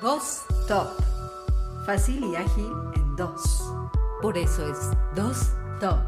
[0.00, 0.88] Dos Top.
[1.86, 3.72] Fácil y ágil en dos.
[4.20, 5.98] Por eso es Dos Top.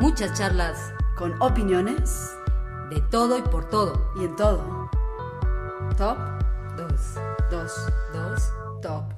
[0.00, 2.36] Muchas charlas Con opiniones
[2.90, 4.12] de todo y por todo.
[4.16, 4.90] y en todo.
[5.96, 6.18] Top
[6.76, 6.90] 2.
[7.50, 7.72] 2.
[8.12, 8.52] 2.
[8.82, 9.17] Top.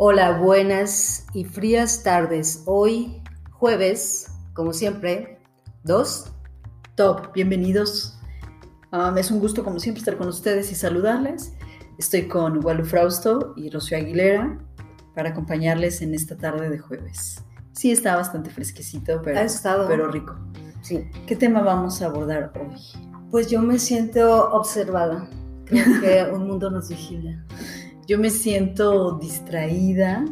[0.00, 2.62] Hola, buenas y frías tardes.
[2.66, 3.20] Hoy,
[3.50, 5.40] jueves, como siempre,
[5.82, 6.30] dos.
[6.94, 8.16] Top, bienvenidos.
[8.92, 11.52] Um, es un gusto, como siempre, estar con ustedes y saludarles.
[11.98, 14.60] Estoy con Walu Frausto y Rocío Aguilera
[15.16, 17.42] para acompañarles en esta tarde de jueves.
[17.72, 19.88] Sí, está bastante fresquecito, pero, Ha estado.
[19.88, 20.36] pero rico.
[20.80, 21.10] Sí.
[21.26, 22.80] ¿Qué tema vamos a abordar hoy?
[23.32, 25.28] Pues yo me siento observada.
[25.64, 27.44] Creo que un mundo nos vigila.
[28.08, 30.24] Yo me siento distraída,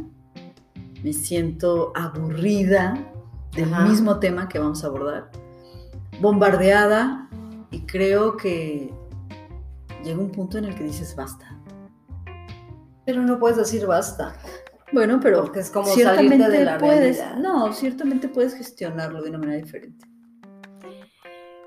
[1.04, 2.94] me siento aburrida
[3.54, 3.84] del Ajá.
[3.84, 5.30] mismo tema que vamos a abordar,
[6.18, 7.28] bombardeada
[7.70, 8.94] y creo que
[10.02, 11.54] llega un punto en el que dices basta.
[13.04, 14.34] Pero no puedes decir basta.
[14.94, 17.36] Bueno, pero Porque es como ciertamente salirte de la puedes, realidad.
[17.42, 20.06] no, ciertamente puedes gestionarlo de una manera diferente.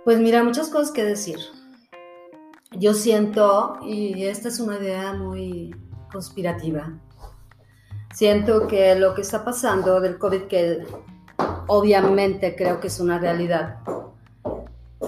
[0.04, 1.38] Pues mira, muchas cosas que decir.
[2.72, 5.76] Yo siento, y esta es una idea muy
[6.12, 6.92] conspirativa,
[8.14, 10.86] siento que lo que está pasando del COVID, que
[11.68, 13.78] obviamente creo que es una realidad,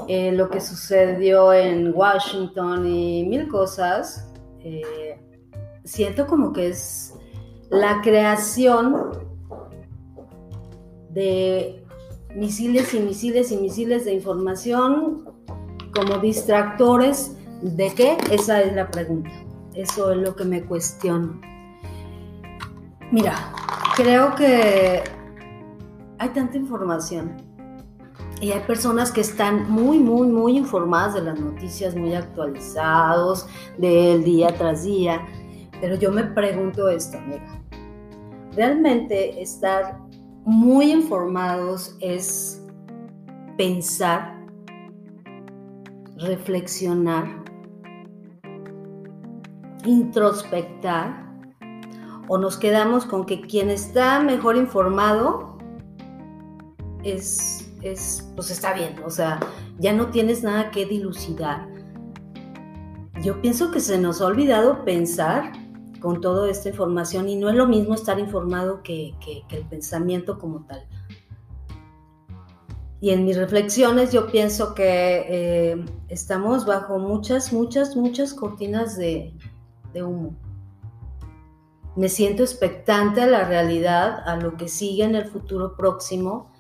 [0.08, 5.20] eh, lo que sucedió en Washington y mil cosas, eh,
[5.84, 7.14] siento como que es
[7.70, 9.12] la creación
[11.10, 11.84] de
[12.36, 15.26] misiles y misiles y misiles de información
[15.94, 18.18] como distractores de qué?
[18.32, 19.32] Esa es la pregunta.
[19.73, 21.39] Eso es lo que me cuestiono.
[23.11, 23.36] Mira,
[23.95, 25.03] creo que
[26.17, 27.36] hay tanta información
[28.42, 34.23] y hay personas que están muy, muy, muy informadas de las noticias, muy actualizados del
[34.23, 35.26] día tras día,
[35.80, 37.61] pero yo me pregunto esto, mira,
[38.55, 39.99] realmente estar
[40.43, 42.64] muy informados es
[43.58, 44.39] pensar,
[46.17, 47.41] reflexionar,
[49.86, 51.30] introspectar,
[52.27, 55.58] o nos quedamos con que quien está mejor informado
[57.03, 59.39] es, es, pues está bien, o sea,
[59.80, 61.67] ya no tienes nada que dilucidar.
[63.23, 65.52] Yo pienso que se nos ha olvidado pensar
[65.99, 70.39] con toda esta información y no es lo mismo estar informado que, que- el pensamiento
[70.39, 70.83] como tal.
[72.99, 79.33] Y en mis reflexiones yo pienso que eh, estamos bajo muchas, muchas, muchas cortinas de,
[79.94, 80.36] de humo.
[81.96, 86.52] Me siento expectante a la realidad, a lo que sigue en el futuro próximo.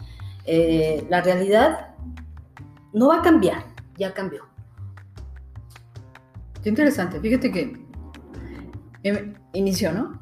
[0.45, 1.95] Eh, la realidad
[2.93, 3.63] no va a cambiar,
[3.97, 4.43] ya cambió.
[6.61, 7.85] Qué interesante, fíjate que
[9.03, 10.21] em, inició, ¿no?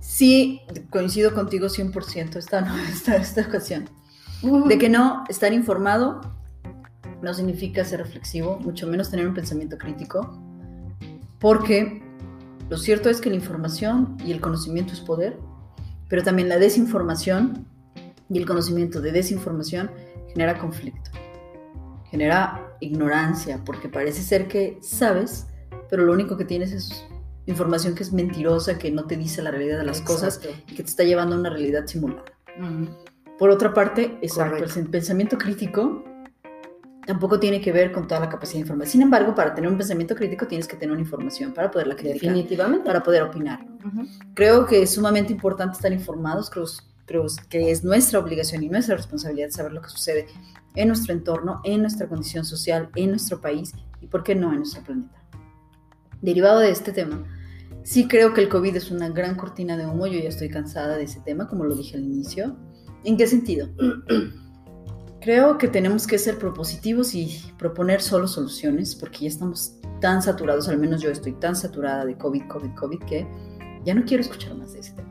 [0.00, 3.88] Sí, coincido contigo 100% esta, no, esta, esta ocasión.
[4.66, 6.20] De que no estar informado
[7.22, 10.47] no significa ser reflexivo, mucho menos tener un pensamiento crítico,
[11.38, 12.02] porque
[12.68, 15.38] lo cierto es que la información y el conocimiento es poder,
[16.08, 17.66] pero también la desinformación
[18.28, 19.90] y el conocimiento de desinformación
[20.32, 21.10] genera conflicto,
[22.10, 25.46] genera ignorancia, porque parece ser que sabes,
[25.90, 27.06] pero lo único que tienes es
[27.46, 30.82] información que es mentirosa, que no te dice la realidad de las cosas y que
[30.82, 32.24] te está llevando a una realidad simulada.
[33.38, 34.80] Por otra parte, exacto, Correcto.
[34.80, 36.04] el pensamiento crítico
[37.08, 38.86] tampoco tiene que ver con toda la capacidad de informar.
[38.86, 42.34] Sin embargo, para tener un pensamiento crítico tienes que tener una información para poderla criticar,
[42.34, 42.84] Definitivamente.
[42.84, 43.66] para poder opinar.
[44.34, 46.66] Creo que es sumamente importante estar informados, creo,
[47.06, 50.26] creo que es nuestra obligación y nuestra responsabilidad saber lo que sucede
[50.74, 54.58] en nuestro entorno, en nuestra condición social, en nuestro país y, por qué no, en
[54.58, 55.18] nuestro planeta.
[56.20, 57.24] Derivado de este tema,
[57.84, 60.98] sí creo que el COVID es una gran cortina de humo, yo ya estoy cansada
[60.98, 62.54] de ese tema, como lo dije al inicio.
[63.02, 63.70] ¿En qué sentido?
[65.20, 70.68] Creo que tenemos que ser propositivos y proponer solo soluciones, porque ya estamos tan saturados,
[70.68, 73.26] al menos yo estoy tan saturada de COVID, COVID, COVID, que
[73.84, 75.08] ya no quiero escuchar más de ese tema.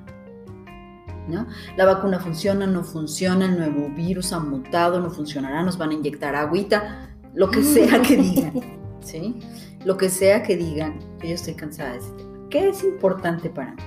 [1.28, 1.46] ¿No?
[1.76, 5.94] La vacuna funciona, no funciona, el nuevo virus ha mutado, no funcionará, nos van a
[5.96, 8.54] inyectar agüita, lo que sea que digan,
[9.02, 9.42] ¿sí?
[9.84, 12.48] Lo que sea que digan, yo estoy cansada de ese tema.
[12.50, 13.84] ¿Qué es importante para mí?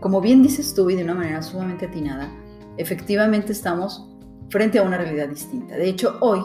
[0.00, 2.30] Como bien dices tú y de una manera sumamente atinada,
[2.76, 4.11] efectivamente estamos
[4.52, 5.74] frente a una realidad distinta.
[5.74, 6.40] De hecho, hoy,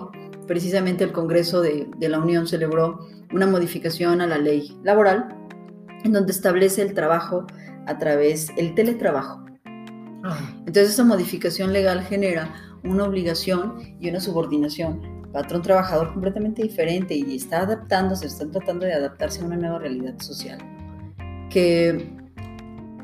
[0.48, 5.28] precisamente el Congreso de, de la Unión celebró una modificación a la ley laboral
[6.06, 7.46] en donde establece el trabajo
[7.86, 9.46] a través, el teletrabajo,
[10.60, 17.36] Entonces esa modificación legal genera una obligación y una subordinación patrón trabajador completamente diferente y
[17.36, 20.58] está adaptándose, están tratando de adaptarse a una nueva realidad social.
[21.50, 22.10] Que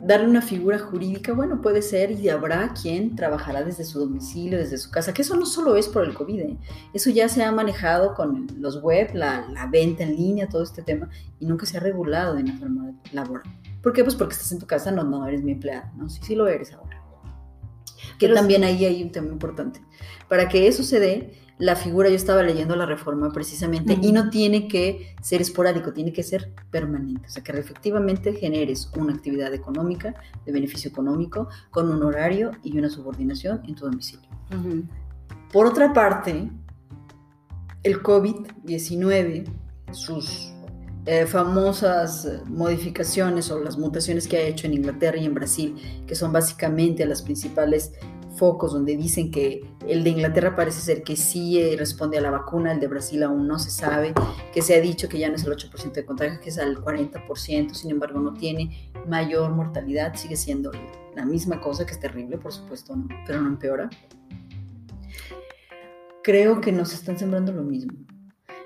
[0.06, 4.78] darle una figura jurídica, bueno, puede ser y habrá quien trabajará desde su domicilio, desde
[4.78, 6.58] su casa, que eso no solo es por el COVID, ¿eh?
[6.94, 10.82] eso ya se ha manejado con los web, la, la, venta en línea, todo este
[10.82, 11.10] tema,
[11.40, 13.44] y nunca se ha regulado de una forma laboral.
[13.82, 14.04] ¿Por qué?
[14.04, 16.10] Pues porque estás en tu casa, no, no eres mi empleado, ¿no?
[16.10, 17.02] Sí, sí lo eres ahora.
[18.20, 19.82] Que Pero también ahí hay un tema importante.
[20.28, 21.34] Para que eso se dé,
[21.64, 26.12] la figura, yo estaba leyendo la reforma precisamente, y no tiene que ser esporádico, tiene
[26.12, 27.26] que ser permanente.
[27.26, 30.14] O sea, que efectivamente generes una actividad económica,
[30.46, 34.28] de beneficio económico, con un horario y una subordinación en tu domicilio.
[35.54, 36.52] Por otra parte,
[37.82, 39.46] el COVID-19,
[39.94, 40.52] sus
[41.06, 46.16] eh, famosas modificaciones o las mutaciones que ha hecho en Inglaterra y en Brasil, que
[46.16, 47.94] son básicamente las principales
[48.36, 52.32] focos donde dicen que el de Inglaterra parece ser que sí eh, responde a la
[52.32, 54.14] vacuna, el de Brasil aún no se sabe,
[54.54, 56.78] que se ha dicho que ya no es el 8% de contagio, que es al
[56.78, 60.72] 40%, sin embargo no tiene mayor mortalidad, sigue siendo
[61.16, 63.08] la misma cosa, que es terrible, por supuesto, ¿no?
[63.28, 63.90] pero no empeora.
[66.24, 67.94] Creo que nos están sembrando lo mismo.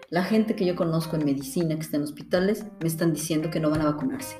[0.10, 3.60] La gente que yo conozco en medicina, que está en hospitales, me están diciendo que
[3.60, 4.38] no van a vacunarse.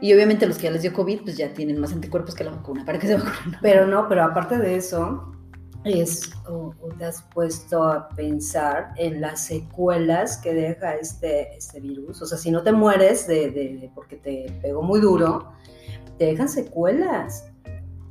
[0.00, 2.50] Y obviamente los que ya les dio COVID, pues ya tienen más anticuerpos que la
[2.50, 2.84] vacuna.
[2.84, 3.58] ¿Para que se vacunen?
[3.62, 5.32] Pero no, pero aparte de eso,
[5.84, 12.20] es, o, te has puesto a pensar en las secuelas que deja este, este virus.
[12.20, 15.52] O sea, si no te mueres de, de, porque te pegó muy duro,
[16.18, 17.46] te dejan secuelas.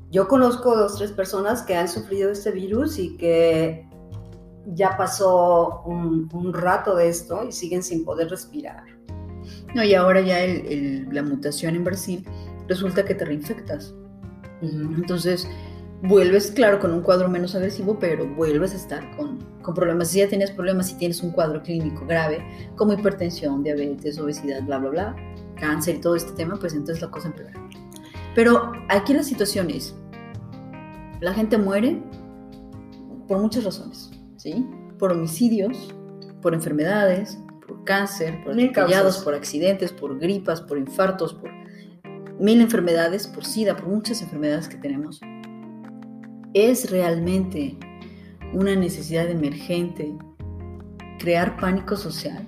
[0.10, 3.88] Yo conozco dos, tres personas que han sufrido este virus y que
[4.68, 8.94] ya pasó un, un rato de esto y siguen sin poder respirar.
[9.75, 10.38] No, y ahora ya
[11.12, 12.25] la mutación en Brasil
[12.69, 13.94] resulta que te reinfectas.
[14.62, 15.45] Entonces,
[16.01, 20.07] vuelves, claro, con un cuadro menos agresivo, pero vuelves a estar con, con, problemas.
[20.07, 22.42] Si ya tienes problemas, si tienes un cuadro clínico grave,
[22.77, 25.16] como hipertensión, diabetes, obesidad, bla, bla, bla,
[25.60, 27.54] cáncer y todo este tema, pues entonces la cosa empeora.
[28.33, 29.94] Pero aquí la situación es,
[31.19, 32.01] la gente muere
[33.28, 34.66] por muchas razones, ¿sí?
[34.98, 35.94] Por homicidios,
[36.42, 37.38] por enfermedades,
[37.68, 41.52] por cáncer, por atropellados, por accidentes, por gripas, por infartos, por
[42.40, 45.22] mil enfermedades, por SIDA, por muchas enfermedades que tenemos.
[46.54, 47.78] Es realmente
[48.54, 50.16] una necesidad emergente
[51.20, 52.48] crear pánico social,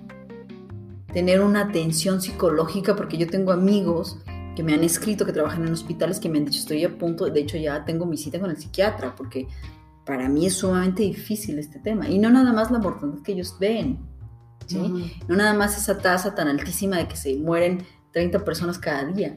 [1.14, 4.20] tener una atención psicológica, porque yo tengo amigos
[4.56, 7.26] que me han escrito que trabajan en hospitales que me han dicho estoy a punto,
[7.26, 9.48] de hecho ya tengo mi cita con el psiquiatra, porque
[10.06, 12.10] para mí es sumamente difícil este tema.
[12.10, 14.00] Y no nada más la mortalidad que ellos ven,
[14.76, 19.36] no nada más esa tasa tan altísima de que se mueren 30 personas cada día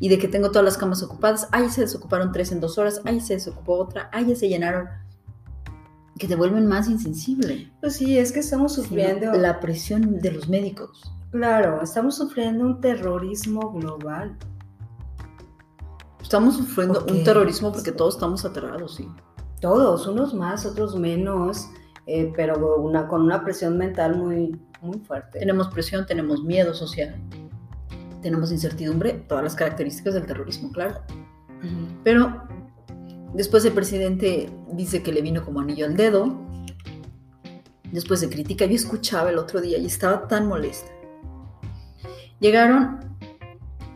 [0.00, 3.02] y de que tengo todas las camas ocupadas, ahí se desocuparon tres en dos horas,
[3.04, 4.88] ahí se desocupó otra, ahí ya se llenaron,
[6.18, 7.70] que te vuelven más insensible.
[7.80, 9.32] Pues sí, es que estamos sufriendo...
[9.34, 11.02] La presión de los médicos.
[11.30, 14.36] Claro, estamos sufriendo un terrorismo global.
[16.22, 19.08] Estamos sufriendo un terrorismo porque todos estamos aterrados, sí.
[19.60, 21.68] Todos, unos más, otros menos,
[22.06, 25.38] eh, pero una, con una presión mental muy, muy fuerte.
[25.38, 27.16] Tenemos presión, tenemos miedo social,
[28.22, 31.00] tenemos incertidumbre, todas las características del terrorismo, claro.
[32.04, 32.44] Pero
[33.34, 36.40] después el presidente dice que le vino como anillo al dedo,
[37.92, 40.90] después se critica, yo escuchaba el otro día y estaba tan molesta.
[42.40, 43.00] Llegaron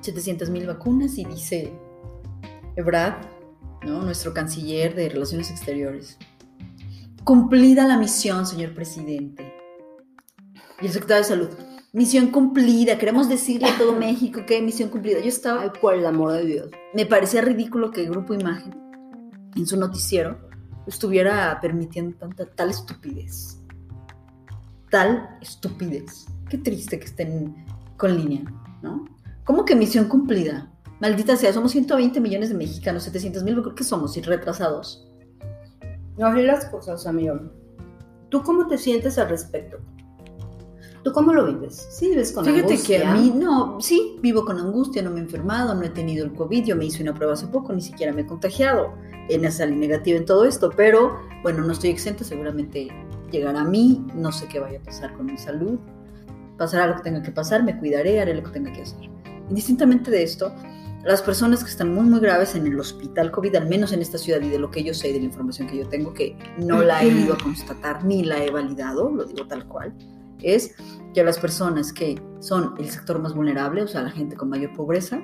[0.01, 1.73] 700 mil vacunas y dice
[2.77, 3.27] Ebrard,
[3.83, 4.03] ¿no?
[4.03, 6.19] nuestro canciller de Relaciones Exteriores,
[7.25, 9.54] cumplida la misión, señor presidente
[10.81, 11.49] y el secretario de Salud.
[11.93, 15.21] Misión cumplida, queremos decirle a todo México que misión cumplida.
[15.21, 15.73] Yo estaba...
[15.73, 16.71] por el amor de Dios.
[16.93, 18.75] Me parecía ridículo que el Grupo Imagen,
[19.55, 20.39] en su noticiero,
[20.87, 23.59] estuviera permitiendo tanta, tal estupidez.
[24.91, 26.27] Tal estupidez.
[26.49, 27.65] Qué triste que estén
[27.97, 28.43] con línea,
[28.83, 29.05] ¿no?
[29.45, 30.71] ¿Cómo que misión cumplida?
[31.01, 35.07] Maldita sea, somos 120 millones de mexicanos, 700 mil, creo que somos, y retrasados.
[36.17, 37.39] No, las cosas, amigo.
[38.31, 39.79] ¿Tú cómo te sientes al respecto?
[41.05, 41.87] ¿Tú cómo lo vives?
[41.91, 42.79] ¿Sí vives con angustia?
[42.79, 45.91] Fíjate que a mí, no, sí, vivo con angustia, no me he enfermado, no he
[45.91, 48.95] tenido el COVID, yo me hice una prueba hace poco, ni siquiera me he contagiado,
[49.29, 52.89] en salí negativa en todo esto, pero bueno, no estoy exenta, seguramente
[53.31, 55.79] llegará a mí, no sé qué vaya a pasar con mi salud,
[56.57, 59.11] pasará lo que tenga que pasar, me cuidaré, haré lo que tenga que hacer.
[59.51, 60.55] Indistintamente de esto,
[61.05, 64.17] las personas que están muy, muy graves en el hospital COVID, al menos en esta
[64.17, 66.81] ciudad y de lo que yo sé, de la información que yo tengo, que no
[66.81, 69.95] la he ido a constatar ni la he validado, lo digo tal cual,
[70.45, 70.75] es
[71.15, 74.73] que las personas que son el sector más vulnerable, o sea, la gente con mayor
[74.75, 75.21] pobreza,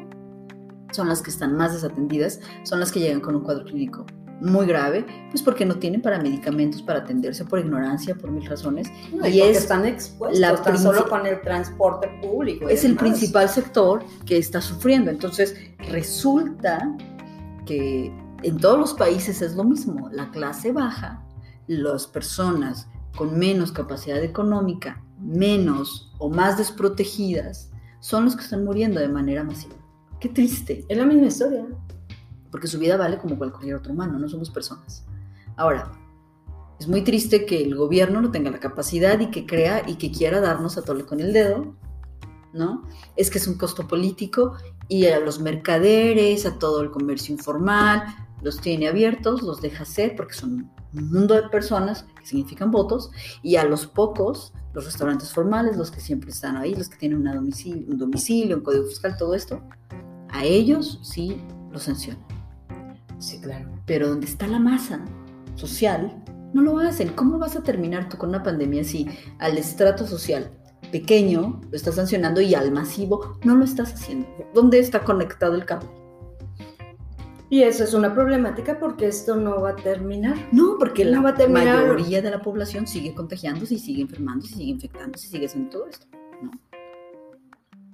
[0.93, 4.07] son las que están más desatendidas, son las que llegan con un cuadro clínico
[4.41, 8.89] muy grave, pues porque no tienen para medicamentos para atenderse por ignorancia, por mil razones.
[9.13, 12.69] No, y y es están expuestos, la tan solo con el transporte público.
[12.69, 15.11] es el principal sector que está sufriendo.
[15.11, 15.55] Entonces,
[15.91, 16.97] resulta
[17.67, 18.13] que
[18.43, 20.09] en todos los países es lo mismo.
[20.11, 21.23] La clase baja,
[21.67, 29.01] las personas con menos capacidad económica, menos o más desprotegidas, son los que están muriendo
[29.01, 29.75] de manera masiva.
[30.19, 31.67] Qué triste, Es la misma historia.
[32.51, 35.05] porque su vida vale como cualquier otro humano, no somos personas.
[35.57, 35.93] Ahora,
[36.81, 40.11] es muy triste que el gobierno no tenga la capacidad y que crea y que
[40.11, 41.77] quiera darnos a tole con el dedo,
[42.53, 42.83] ¿no?
[43.17, 44.55] Es que es un costo político
[44.89, 48.03] y a los mercaderes, a todo el comercio informal,
[48.43, 53.11] los tiene abiertos, los deja hacer porque son un mundo de personas que significan votos
[53.43, 57.19] y a los pocos, los restaurantes formales, los que siempre están ahí, los que tienen
[57.19, 59.61] una domicilio, un domicilio, un código fiscal, todo esto,
[60.29, 61.41] a ellos sí
[61.73, 62.25] los sancionan.
[63.19, 63.69] Sí, claro.
[63.87, 65.05] Pero donde está la masa
[65.57, 66.23] social,
[66.55, 67.11] no lo hacen.
[67.11, 69.07] ¿Cómo vas a terminar tú con una pandemia si
[69.39, 70.51] al estrato social
[70.91, 74.27] pequeño lo estás sancionando y al masivo no lo estás haciendo?
[74.55, 76.00] ¿Dónde está conectado el cable?
[77.51, 80.37] Y eso es una problemática porque esto no va a terminar.
[80.53, 81.81] No, porque No la va a terminar.
[81.83, 85.71] mayoría de la población sigue contagiándose y sigue enfermándose y sigue infectándose y sigue haciendo
[85.71, 86.07] todo esto.
[86.43, 86.51] ¿no?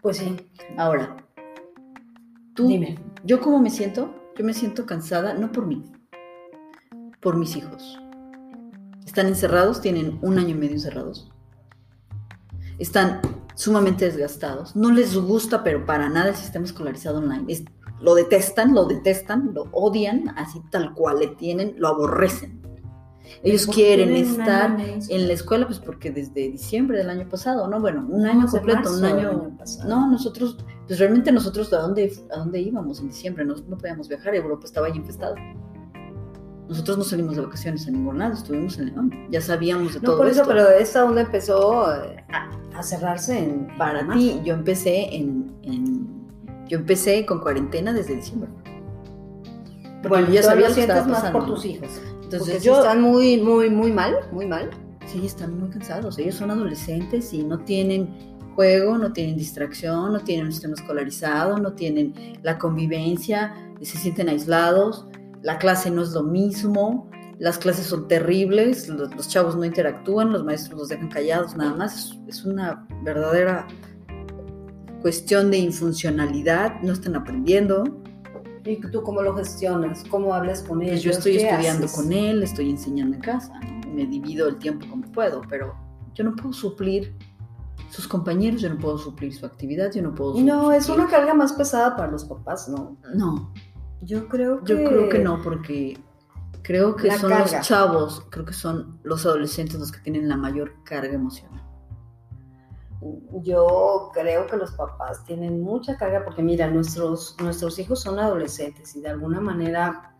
[0.03, 0.37] Pues sí.
[0.77, 1.17] Ahora,
[2.55, 2.99] tú, Dime.
[3.25, 4.15] ¿yo cómo me siento?
[4.37, 5.83] Yo me siento cansada, no por mí,
[7.21, 7.99] por mis hijos.
[9.07, 11.33] Están encerrados, tienen un año y medio encerrados.
[12.79, 13.23] Están
[13.55, 14.77] sumamente desgastados.
[14.77, 17.45] No les gusta, pero para nada el sistema escolarizado online.
[17.51, 17.65] Es-
[18.01, 22.61] lo detestan, lo detestan, lo odian, así tal cual le tienen, lo aborrecen.
[23.43, 27.67] Ellos ¿Por qué quieren estar en la escuela, pues porque desde diciembre del año pasado,
[27.69, 27.81] ¿no?
[27.81, 29.29] Bueno, un año completo, un año.
[29.31, 29.57] año
[29.89, 33.45] no, nosotros, pues realmente nosotros, ¿a dónde, a dónde íbamos en diciembre?
[33.45, 35.35] No, no podíamos viajar, Europa estaba ya infestada.
[36.69, 39.11] Nosotros no salimos de vacaciones a ningún lado, estuvimos en León.
[39.31, 40.53] Ya sabíamos de No todo por eso, esto.
[40.53, 46.16] pero esta onda empezó eh, a, a cerrarse en Para ti, yo empecé en, en-
[46.69, 48.51] Yo empecé con cuarentena desde diciembre.
[50.03, 51.91] Porque Bueno, ya sabía lo sientes más por tus hijos.
[52.23, 52.79] Entonces yo...
[52.79, 54.71] están muy, muy, muy mal, muy mal.
[55.07, 56.19] Sí, están muy cansados.
[56.19, 58.09] Ellos son adolescentes y no tienen
[58.57, 64.29] juego, no tienen distracción, no tienen un sistema escolarizado, no tienen la convivencia, se sienten
[64.29, 65.07] aislados,
[65.43, 67.09] la clase no es lo mismo,
[67.39, 71.75] las clases son terribles, los, los chavos no interactúan, los maestros los dejan callados nada
[71.75, 71.95] más.
[71.97, 73.67] Es, es una verdadera
[75.07, 77.85] cuestión de infuncionalidad, no están aprendiendo.
[78.65, 80.03] ¿Y tú cómo lo gestionas?
[80.11, 80.95] ¿Cómo hablas con ellos?
[80.95, 81.97] Pues yo estoy ¿Qué estudiando haces?
[81.97, 83.93] con él, estoy enseñando en casa, ¿no?
[83.95, 85.77] me divido el tiempo como puedo, pero
[86.13, 87.15] yo no puedo suplir
[87.89, 91.07] sus compañeros, yo no puedo suplir su actividad, yo no puedo Y no, es una
[91.07, 92.97] carga más pesada para los papás, ¿no?
[93.15, 93.53] No,
[94.03, 94.73] Yo creo que...
[94.73, 95.97] yo creo que no, porque
[96.63, 97.59] creo que La son carga.
[97.59, 101.63] los chavos, creo que son los adolescentes los que tienen la mayor carga emocional.
[103.43, 108.95] Yo creo que los papás tienen mucha carga porque mira, nuestros, nuestros hijos son adolescentes
[108.97, 110.13] y de alguna manera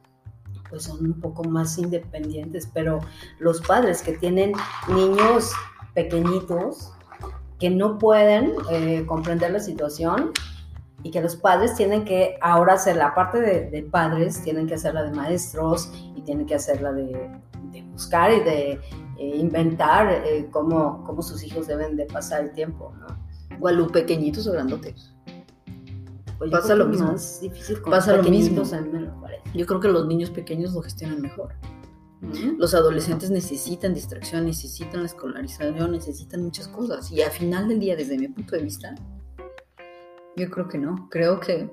[0.69, 2.99] pues son un poco más independientes, pero
[3.39, 4.53] los padres que tienen
[4.89, 5.53] niños
[5.95, 6.93] pequeñitos
[7.59, 10.33] que no pueden eh, comprender la situación
[11.03, 15.05] y que los padres tienen que ahora hacer la parte de, padres, tienen que hacerla
[15.05, 17.31] de maestros y tienen que hacerla de,
[17.71, 18.81] de buscar y de
[19.19, 23.07] eh, inventar eh, cómo, cómo sus hijos deben de pasar el tiempo, ¿no?
[23.55, 25.13] Igual pequeñitos o grandotes.
[26.39, 27.13] Pues Pasa lo mismo.
[27.13, 28.63] más difícil con Pasa lo mismo.
[28.63, 29.43] a mí me lo parece.
[29.55, 31.55] Yo creo que los niños pequeños lo gestionan mejor.
[32.21, 32.31] ¿no?
[32.59, 37.11] Los adolescentes necesitan distracción, necesitan la escolarización, necesitan muchas cosas.
[37.11, 38.95] Y al final del día, desde mi punto de vista,
[40.37, 41.09] yo creo que no.
[41.11, 41.71] Creo que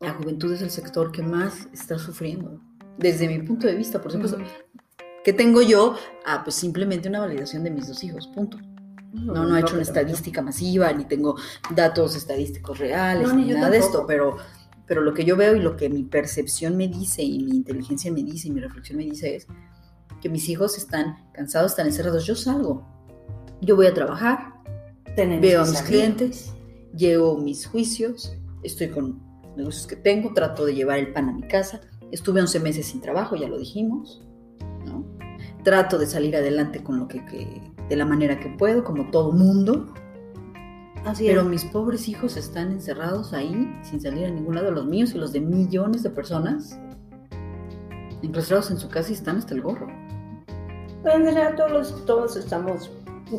[0.00, 2.60] la juventud es el sector que más está sufriendo.
[2.98, 4.38] Desde mi punto de vista, por supuesto.
[5.24, 5.96] ¿Qué tengo yo?
[6.26, 8.58] Ah, pues simplemente una validación de mis dos hijos, punto.
[9.12, 11.36] No, no he hecho una estadística masiva, ni tengo
[11.74, 14.36] datos estadísticos reales, No, ni ni nada de esto, pero,
[14.86, 18.10] pero lo que yo veo y lo que mi percepción me dice y mi inteligencia
[18.10, 19.46] me dice y mi reflexión me dice es
[20.22, 22.24] que mis hijos están cansados, están encerrados.
[22.24, 22.86] Yo salgo,
[23.60, 24.54] yo voy a trabajar,
[25.14, 26.54] Tenemos veo a mis clientes,
[26.96, 31.32] llevo mis juicios, estoy con los negocios que tengo, trato de llevar el pan a
[31.32, 31.82] mi casa.
[32.10, 34.31] Estuve 11 meses sin trabajo, ya lo dijimos, ¿no?
[35.64, 39.32] Trato de salir adelante con lo que, que- de la manera que puedo, como todo
[39.32, 39.92] mundo,
[41.04, 41.46] Así pero es.
[41.48, 45.32] mis pobres hijos están encerrados ahí sin salir a ningún lado, los míos y los
[45.32, 46.78] de millones de personas,
[48.22, 49.86] encarcelados en su casa y están hasta el gorro.
[51.02, 52.90] Pero en general todos, todos estamos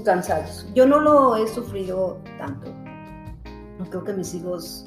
[0.03, 0.67] cansados.
[0.75, 2.69] Yo no lo he sufrido tanto.
[3.79, 4.85] No creo que mis hijos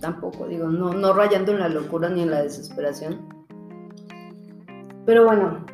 [0.00, 3.26] tampoco, digo, no, no rayando en la locura ni en la desesperación.
[5.06, 5.64] Pero bueno,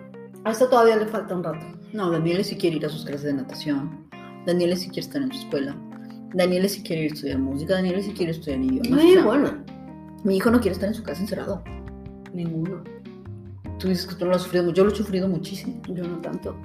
[0.45, 1.65] a esto todavía le falta un rato.
[1.93, 4.07] No, Daniela sí quiere ir a sus clases de natación.
[4.47, 5.77] Daniela sí quiere estar en su escuela.
[6.35, 7.75] Daniela sí quiere ir a estudiar música.
[7.75, 8.91] Daniela sí quiere estudiar idiomas.
[8.91, 9.65] Muy O sea, bueno,
[10.25, 11.63] Mi hijo no quiere estar en su casa encerrado.
[12.33, 12.83] ninguno.
[13.79, 14.73] Tú dices que tú no lo has sufrido.
[14.73, 15.81] Yo lo he sufrido muchísimo.
[15.89, 16.57] Yo no tanto.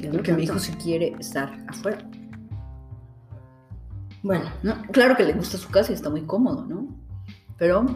[0.00, 0.52] Yo no Porque mi tanto.
[0.52, 1.98] hijo sí quiere estar afuera.
[4.22, 4.74] Bueno, ¿no?
[4.92, 6.88] Claro que le gusta su casa y está muy cómodo, ¿no?
[7.56, 7.86] Pero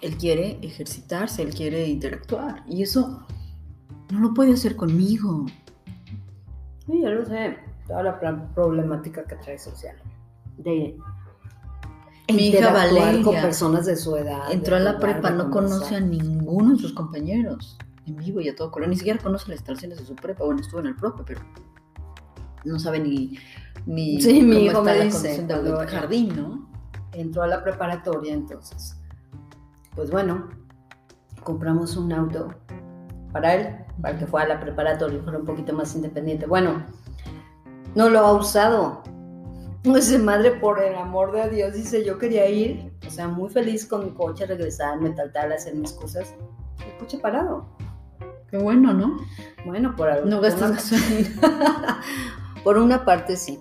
[0.00, 2.64] él quiere ejercitarse, él quiere interactuar.
[2.68, 3.26] Y eso
[4.12, 5.46] no lo puede hacer conmigo.
[6.86, 8.20] sí, yo lo sé, toda la
[8.54, 9.96] problemática que trae social.
[10.58, 10.96] De
[12.32, 14.52] Mi hija Valeria con personas de su edad.
[14.52, 17.78] Entró a la jugar, prepa, no conoce a ninguno de sus compañeros.
[18.06, 18.88] En vivo y a todo color.
[18.88, 20.44] Ni siquiera conoce las instalaciones de su prepa.
[20.44, 21.40] Bueno, estuvo en el prope, pero
[22.64, 23.38] no sabe ni,
[23.86, 26.72] ni Sí, mi cómo hijo está me la dice, del jardín, ¿no?
[27.12, 28.96] entró a la preparatoria, entonces,
[29.94, 30.48] pues bueno,
[31.42, 32.54] compramos un auto
[33.32, 36.46] para él, para que fuera a la preparatoria y fuera un poquito más independiente.
[36.46, 36.84] Bueno,
[37.94, 39.02] no lo ha usado.
[39.84, 43.84] Ese madre, por el amor de Dios, dice, yo quería ir, o sea, muy feliz
[43.84, 46.34] con mi coche, regresarme, tal, tal, hacer mis cosas.
[46.86, 47.66] El coche parado.
[48.48, 49.16] Qué bueno, ¿no?
[49.64, 50.26] Bueno, por algo.
[50.28, 52.00] No gastas gasolina.
[52.64, 53.58] por una parte sí.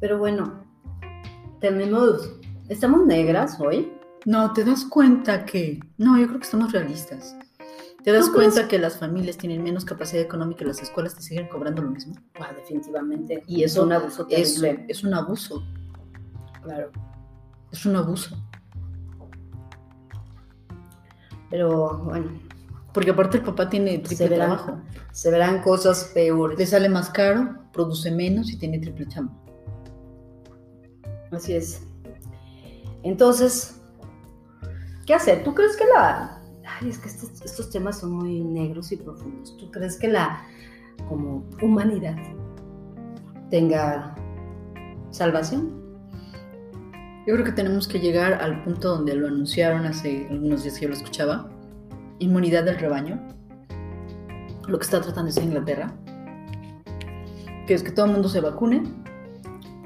[0.00, 0.64] Pero bueno,
[1.60, 2.30] tenemos,
[2.68, 3.92] estamos negras hoy.
[4.26, 5.80] No, te das cuenta que.
[5.96, 7.36] No, yo creo que estamos realistas.
[8.04, 8.52] ¿Te das ¿Tú crees?
[8.54, 11.90] cuenta que las familias tienen menos capacidad económica y las escuelas te siguen cobrando lo
[11.90, 12.14] mismo?
[12.40, 13.42] Ah, definitivamente.
[13.46, 15.62] Y es un abuso Es, es un abuso.
[16.62, 16.90] Claro.
[17.70, 18.36] Es un abuso.
[21.50, 22.40] Pero bueno,
[22.92, 24.80] Porque aparte el papá tiene triple Se trabajo.
[25.12, 26.70] se verán cosas Le peores.
[26.70, 29.32] sale más caro, produce menos y tiene triple chamba.
[31.30, 31.86] Así es.
[33.02, 33.80] Entonces,
[35.06, 35.44] ¿qué hacer?
[35.44, 36.41] ¿Tú crees que la...
[36.82, 39.56] Ay, es que estos, estos temas son muy negros y profundos.
[39.56, 40.42] ¿Tú crees que la,
[41.08, 42.16] como humanidad,
[43.50, 44.14] tenga
[45.10, 45.82] salvación?
[47.26, 50.82] Yo creo que tenemos que llegar al punto donde lo anunciaron hace algunos días que
[50.82, 51.48] yo lo escuchaba.
[52.18, 53.22] Inmunidad del rebaño.
[54.66, 55.94] Lo que está tratando hacer Inglaterra.
[57.66, 58.82] Que es que todo el mundo se vacune.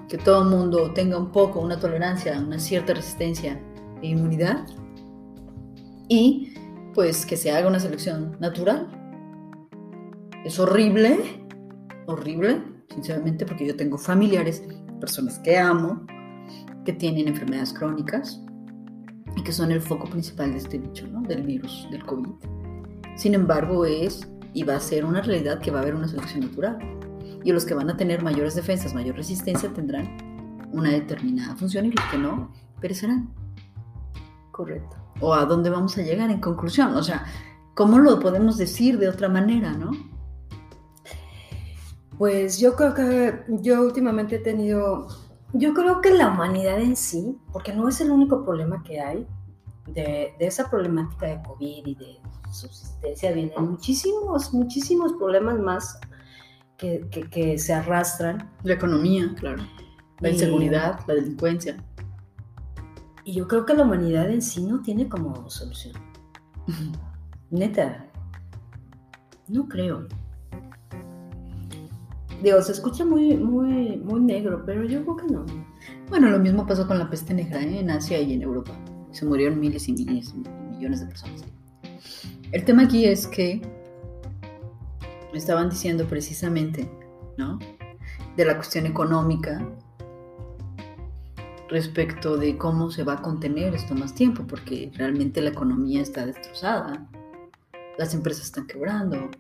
[0.09, 3.61] Que todo el mundo tenga un poco, una tolerancia, una cierta resistencia
[4.01, 4.67] e inmunidad.
[6.09, 6.55] Y
[6.97, 8.89] pues que se haga una selección natural.
[10.47, 11.19] Es horrible,
[12.07, 14.65] horrible, sinceramente, porque yo tengo familiares,
[14.99, 16.07] personas que amo,
[16.87, 18.41] que tienen enfermedades crónicas
[19.37, 21.21] y que son el foco principal de este bicho, ¿no?
[21.21, 22.33] Del virus, del COVID.
[23.15, 26.41] Sin embargo, es y va a ser una realidad que va a haber una selección
[26.41, 26.79] natural.
[27.45, 30.17] Y los que van a tener mayores defensas, mayor resistencia, tendrán
[30.73, 33.35] una determinada función y los que no, perecerán.
[34.51, 35.06] Correcto.
[35.21, 36.95] ¿O a dónde vamos a llegar en conclusión?
[36.95, 37.25] O sea,
[37.75, 39.91] ¿cómo lo podemos decir de otra manera, no?
[42.19, 45.07] Pues yo creo que yo últimamente he tenido,
[45.53, 49.27] yo creo que la humanidad en sí, porque no es el único problema que hay,
[49.89, 52.19] de, de esa problemática de COVID y de
[52.51, 55.99] subsistencia, vienen muchísimos, muchísimos problemas más
[56.79, 58.51] que, que- que se arrastran.
[58.63, 59.63] La economía, claro.
[60.21, 61.77] La Y- inseguridad, la delincuencia.
[63.27, 65.95] Y yo creo que la humanidad en sí no tiene como solución.
[67.51, 68.07] Neta.
[69.49, 70.07] No creo.
[72.41, 75.45] Digo, se escucha muy, muy, muy negro, pero yo creo que no.
[76.09, 77.81] Bueno, lo mismo pasó con la peste negra ¿eh?
[77.81, 78.71] en Asia y en Europa.
[79.11, 80.33] Se murieron miles y miles
[80.71, 81.45] millones de personas.
[82.53, 83.61] El tema aquí es que
[85.35, 86.89] estaban diciendo precisamente,
[87.37, 87.59] ¿no?
[88.37, 89.69] De la cuestión económica
[91.69, 96.27] respecto de cómo se va a contener esto más tiempo, porque realmente la economía está
[96.27, 97.09] destrozada,
[97.99, 99.31] las empresas están quebrando,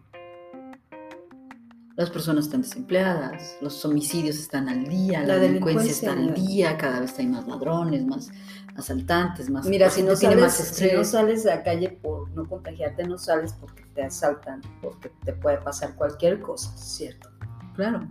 [1.97, 6.77] las personas están desempleadas, los homicidios están al día, la, La delincuencia, está al día,
[6.77, 8.31] cada vez hay más ladrones, más
[8.77, 12.47] asaltantes, más Mira, si no, sales, más si no sales a la calle por no
[12.47, 17.31] contagiarte, no sales porque te asaltan, porque te puede pasar cualquier cosa, ¿cierto?
[17.75, 18.07] Claro.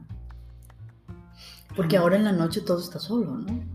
[1.76, 3.75] Porque ahora en la noche todo está solo, ¿no?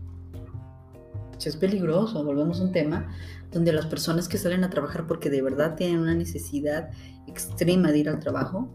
[1.49, 3.07] Es peligroso, volvemos a un tema
[3.51, 6.89] donde las personas que salen a trabajar porque de verdad tienen una necesidad
[7.27, 8.69] extrema de ir al trabajo,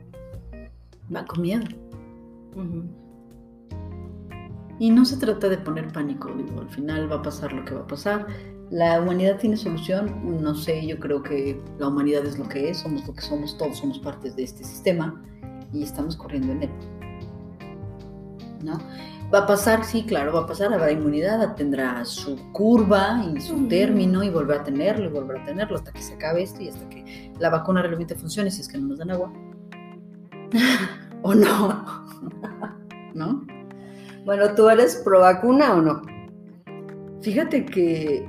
[1.09, 1.65] van con miedo.
[4.79, 7.75] Y no se trata de poner pánico, digo, al final va a pasar lo que
[7.75, 8.27] va a pasar.
[8.71, 12.79] La humanidad tiene solución, no sé, yo creo que la humanidad es lo que es,
[12.79, 15.23] somos lo que somos, todos somos partes de este sistema
[15.73, 16.71] y estamos corriendo en él.
[18.63, 18.79] ¿no?
[19.33, 23.67] Va a pasar, sí, claro, va a pasar, habrá inmunidad, tendrá su curva y su
[23.67, 26.69] término y volverá a tenerlo y volverá a tenerlo hasta que se acabe esto y
[26.69, 29.33] hasta que la vacuna realmente funcione, si es que no nos dan agua.
[31.23, 32.07] o no.
[33.15, 33.45] ¿No?
[34.25, 36.03] Bueno, ¿tú eres pro vacuna o no?
[37.21, 38.29] Fíjate que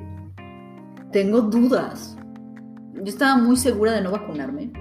[1.12, 2.18] tengo dudas.
[2.94, 4.72] Yo estaba muy segura de no vacunarme,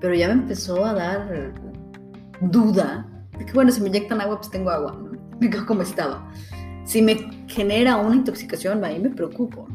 [0.00, 1.52] pero ya me empezó a dar
[2.40, 3.06] duda.
[3.40, 5.18] De que bueno, si me inyectan agua, pues tengo agua, ¿no?
[5.40, 6.30] Me quedo como estaba.
[6.84, 7.16] Si me
[7.48, 9.66] genera una intoxicación, ahí me preocupo.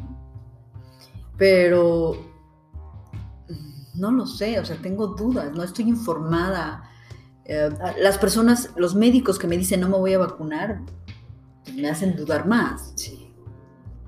[1.37, 2.13] Pero
[3.49, 6.83] mm, no lo sé, o sea, tengo dudas, no estoy informada.
[7.45, 10.81] Eh, las personas, los médicos que me dicen no me voy a vacunar,
[11.75, 12.93] me hacen dudar más.
[12.95, 13.33] Sí.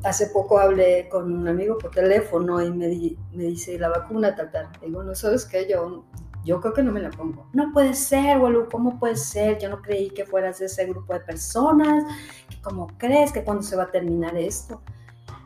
[0.04, 4.36] Hace poco hablé con un amigo por teléfono y me, di- me dice la vacuna,
[4.36, 4.70] tal, tal.
[4.82, 6.06] Digo, no sabes qué, yo,
[6.48, 7.50] yo creo que no me la pongo.
[7.52, 9.60] No puede ser, boludo, ¿cómo puede ser?
[9.60, 12.06] Yo no creí que fueras de ese grupo de personas.
[12.50, 14.82] que ¿Cómo crees que cuándo se va a terminar esto?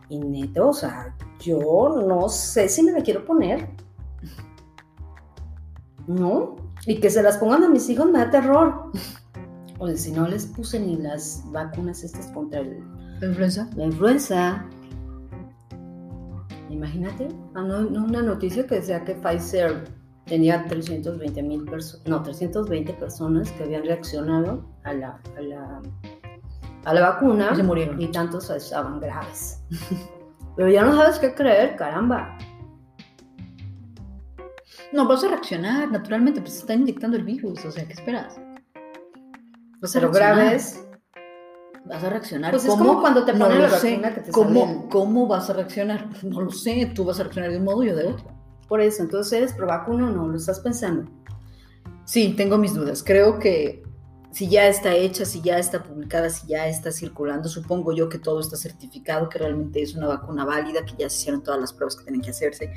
[0.10, 3.68] Y neto, o sea, yo no sé si me la quiero poner.
[6.06, 6.56] ¿No?
[6.86, 8.92] Y que se las pongan a mis hijos me da terror.
[9.80, 12.84] O sea, si no les puse ni las vacunas estas contra el
[13.20, 13.68] ¿La influenza?
[13.76, 14.66] la influenza.
[16.70, 22.22] Imagínate, ah, no, no, una noticia que decía que Pfizer tenía 320 mil personas, no,
[22.24, 25.82] 320 personas que habían reaccionado a la, a la,
[26.86, 28.02] a la vacuna Y se murieron.
[28.02, 29.62] y tantos estaban graves.
[30.56, 32.38] Pero ya no sabes qué creer, caramba.
[34.92, 38.40] No, vas a reaccionar, naturalmente, pues están inyectando el virus, o sea, ¿qué esperas?
[39.82, 40.88] Vas a Pero reaccionar, graves.
[41.86, 42.52] Vas a reaccionar.
[42.52, 43.92] Pues es como cuando te ponen la sé.
[43.92, 46.10] vacuna que te ¿Cómo, ¿Cómo vas a reaccionar?
[46.24, 48.41] No lo sé, tú vas a reaccionar de un modo y yo de otro.
[48.72, 51.12] Por eso, entonces eres pro vacuna o no, lo estás pensando.
[52.06, 53.04] Sí, tengo mis dudas.
[53.06, 53.84] Creo que
[54.32, 58.18] si ya está hecha, si ya está publicada, si ya está circulando, supongo yo que
[58.18, 61.74] todo está certificado, que realmente es una vacuna válida, que ya se hicieron todas las
[61.74, 62.72] pruebas que tienen que hacerse,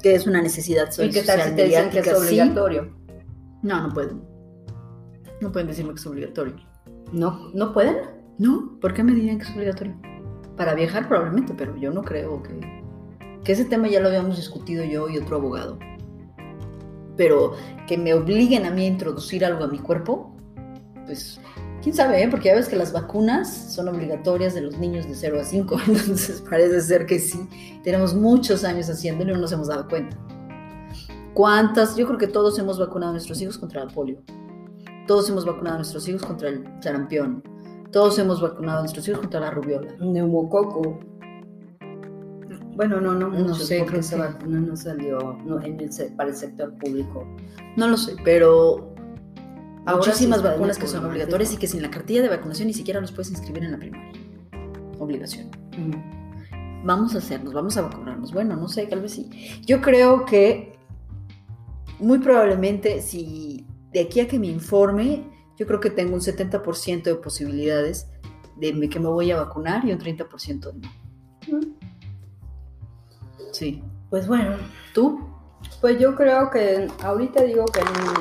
[0.00, 2.12] que es una necesidad ¿Y social qué tal si te dicen que es sí.
[2.12, 2.96] obligatorio?
[3.64, 4.22] No, no pueden.
[5.40, 6.54] No pueden decirme que es obligatorio.
[7.10, 7.96] ¿No, ¿No pueden?
[8.38, 10.00] No, ¿por qué me dirían que es obligatorio?
[10.56, 12.81] Para viajar probablemente, pero yo no creo que...
[13.44, 15.78] Que ese tema ya lo habíamos discutido yo y otro abogado.
[17.16, 17.54] Pero
[17.86, 20.34] que me obliguen a mí a introducir algo a mi cuerpo,
[21.04, 21.40] pues
[21.82, 22.28] quién sabe, ¿eh?
[22.28, 25.80] porque ya ves que las vacunas son obligatorias de los niños de 0 a 5,
[25.88, 27.48] entonces parece ser que sí.
[27.82, 30.16] Tenemos muchos años haciéndolo y no nos hemos dado cuenta.
[31.34, 31.96] ¿Cuántas?
[31.96, 34.22] Yo creo que todos hemos vacunado a nuestros hijos contra el polio.
[35.06, 37.42] Todos hemos vacunado a nuestros hijos contra el sarampión.
[37.90, 39.92] Todos hemos vacunado a nuestros hijos contra la rubiola.
[39.98, 41.00] Neumococo.
[42.74, 45.90] Bueno, no, no, No muchos, sé, porque esa que- vacuna no salió no, en el
[46.16, 47.26] para el sector público.
[47.76, 48.94] No lo sé, pero
[49.84, 53.00] Ahora muchísimas vacunas que son obligatorias y que sin la cartilla de vacunación ni siquiera
[53.00, 54.10] los puedes inscribir en la primaria.
[54.98, 55.50] Obligación.
[56.84, 58.32] Vamos a hacernos, vamos a vacunarnos.
[58.32, 59.28] Bueno, no sé, tal vez sí.
[59.66, 60.72] Yo creo que
[61.98, 65.24] muy probablemente si de aquí a que me informe,
[65.58, 68.08] yo creo que tengo un 70% de posibilidades
[68.56, 71.01] de que me voy a vacunar y un 30% de no.
[73.52, 73.54] Mm.
[73.54, 73.82] Sí.
[74.10, 74.56] Pues bueno,
[74.92, 75.20] ¿Tú?
[75.80, 78.14] pues yo creo que ahorita digo que, mm,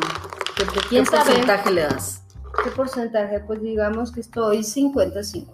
[0.56, 2.24] que, quién ¿Qué sabe porcentaje le das?
[2.63, 5.48] qué porcentaje, pues digamos que estoy 50-50.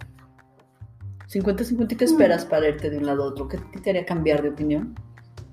[1.28, 3.48] 50-50, ¿y qué esperas para irte de un lado a otro?
[3.48, 4.94] ¿Qué, qué te haría cambiar de opinión?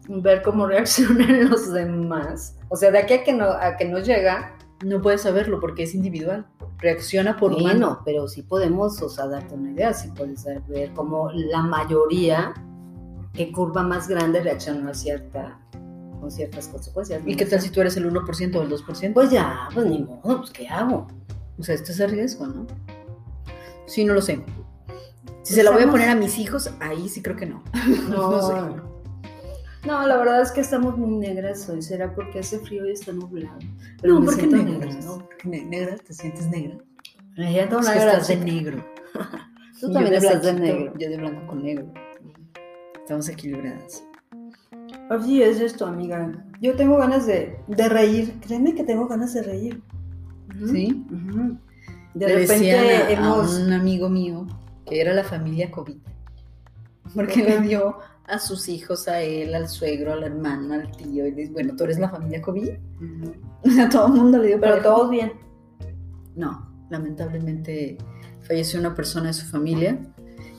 [0.07, 2.57] Ver cómo reaccionan los demás.
[2.69, 5.83] O sea, de aquí a que no, a que no llega, No puedes saberlo porque
[5.83, 6.45] es individual.
[6.77, 7.67] Reacciona por humano.
[7.67, 12.53] bueno, pero sí podemos, o sea, darte una idea, sí puedes ver cómo la mayoría,
[13.35, 15.59] qué curva más grande reaccionó a cierta,
[16.19, 17.21] con ciertas consecuencias.
[17.25, 19.13] ¿Y qué tal si tú eres el 1% o el 2%?
[19.13, 21.07] Pues ya, pues ni modo, pues ¿qué hago?
[21.57, 22.67] O sea, esto es el riesgo, ¿no?
[23.87, 24.41] Sí, no lo sé.
[25.43, 27.63] Si se la voy a poner a mis hijos, ahí sí creo que no.
[28.09, 28.53] No, No sé.
[29.85, 31.83] No, la verdad es que estamos muy negras hoy.
[31.83, 33.59] ¿Será porque hace frío y está nublado?
[34.03, 34.85] No, me ¿por qué siento negra?
[34.87, 35.05] negras.
[35.05, 36.77] No, porque ne- negra, te sientes negra.
[37.37, 38.85] Me siento Es que negra, estás de negro.
[39.79, 40.93] Tú también estás de negro.
[40.97, 41.93] Yo de blanco con negro.
[43.05, 44.03] Estamos equilibradas.
[45.11, 46.43] Así es esto, amiga.
[46.59, 48.33] Yo tengo ganas de, de reír.
[48.41, 49.83] Créeme que tengo ganas de reír.
[50.71, 51.05] ¿Sí?
[52.15, 53.59] De Le repente a, a hemos...
[53.59, 54.47] un amigo mío
[54.87, 55.97] que era la familia COVID.
[57.13, 61.27] Porque le dio a sus hijos, a él, al suegro, al hermano, al tío.
[61.27, 62.69] Y dice, bueno, tú eres la familia COVID.
[62.69, 63.33] Ujú.
[63.65, 65.31] O sea, todo el mundo le dio Pero todos bien.
[66.35, 67.99] No, lamentablemente
[68.41, 69.99] falleció una persona de su familia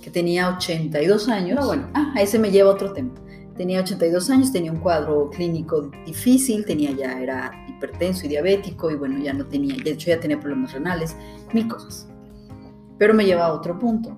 [0.07, 1.59] que tenía 82 años.
[1.59, 1.89] No, bueno.
[1.93, 3.11] Ah, ese me lleva a otro tema.
[3.57, 8.95] Tenía 82 años, tenía un cuadro clínico difícil, tenía ya, era hipertenso y diabético y
[8.95, 11.17] bueno, ya no tenía, de hecho ya tenía problemas renales,
[11.53, 12.07] mil cosas.
[12.99, 14.17] Pero me lleva a otro punto.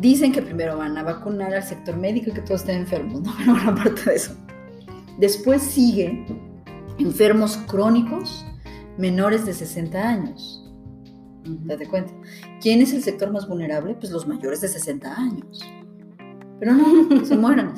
[0.00, 3.32] Dicen que primero van a vacunar al sector médico y que todos estén enfermos, no,
[3.38, 4.34] pero bueno, aparte de eso.
[5.18, 6.26] Después sigue
[6.98, 8.44] enfermos crónicos
[8.98, 10.59] menores de 60 años.
[11.44, 12.12] Date cuenta.
[12.60, 13.94] ¿Quién es el sector más vulnerable?
[13.94, 15.60] Pues los mayores de 60 años.
[16.58, 17.74] Pero no, se mueran.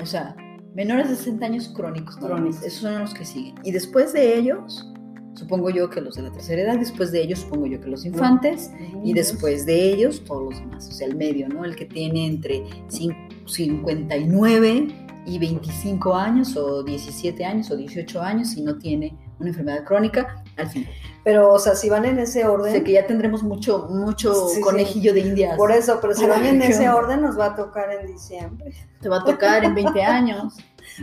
[0.00, 0.36] O sea,
[0.74, 2.16] menores de 60 años crónicos.
[2.16, 2.62] Crónicos.
[2.62, 3.54] Esos son los que siguen.
[3.64, 4.86] Y después de ellos,
[5.34, 8.04] supongo yo que los de la tercera edad, después de ellos, supongo yo que los
[8.04, 8.70] infantes,
[9.02, 10.88] y después de ellos, todos los demás.
[10.88, 11.64] O sea, el medio, ¿no?
[11.64, 14.88] El que tiene entre cin- 59
[15.26, 20.42] y 25 años, o 17 años, o 18 años, y no tiene una enfermedad crónica,
[20.56, 20.90] al final.
[21.24, 24.48] Pero, o sea, si van en ese O orden, sea, que ya tendremos mucho, mucho
[24.48, 24.60] Sí, sí.
[24.62, 25.56] conejillo de indias.
[25.56, 28.72] por eso, pero si van en ese orden nos va a tocar en diciembre.
[29.00, 30.56] Te va a tocar en 20 años.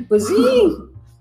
[0.09, 0.75] Pues sí,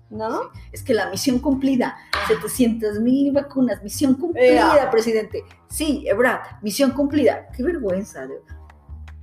[0.09, 0.41] ¿no?
[0.71, 1.95] Es que la misión cumplida,
[2.27, 4.89] 700 mil vacunas, misión cumplida, Ea.
[4.89, 5.43] presidente.
[5.69, 7.47] Sí, Ebrad, misión cumplida.
[7.55, 8.35] Qué vergüenza, de,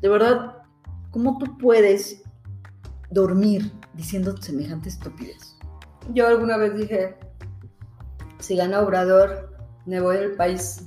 [0.00, 0.58] de verdad.
[1.10, 2.23] ¿Cómo tú puedes
[3.14, 5.56] dormir diciendo semejante estupidez?
[6.12, 7.16] Yo alguna vez dije,
[8.40, 10.84] si gana Obrador, me voy del país.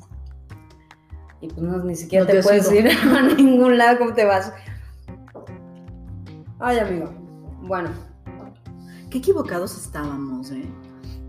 [1.42, 4.26] Y pues no, ni siquiera No te, te puedes ir a ningún lado, ¿cómo te
[4.26, 4.54] vas?
[6.60, 7.12] Ay, amigo.
[7.62, 7.90] Bueno,
[9.10, 10.70] Qué equivocados estábamos, ¿eh?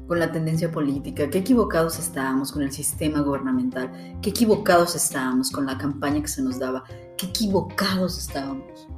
[0.09, 5.65] Con la tendencia política, qué equivocados estábamos con el sistema gubernamental, qué equivocados estábamos con
[5.65, 6.83] la campaña que se nos daba,
[7.17, 8.89] qué equivocados estábamos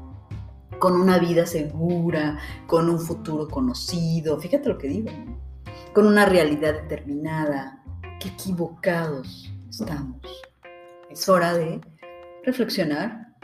[0.81, 5.38] con una vida segura, con un futuro conocido, fíjate lo que digo, ¿no?
[5.93, 7.83] con una realidad determinada,
[8.19, 10.21] qué equivocados estamos.
[11.11, 11.81] Es hora de
[12.45, 13.35] reflexionar,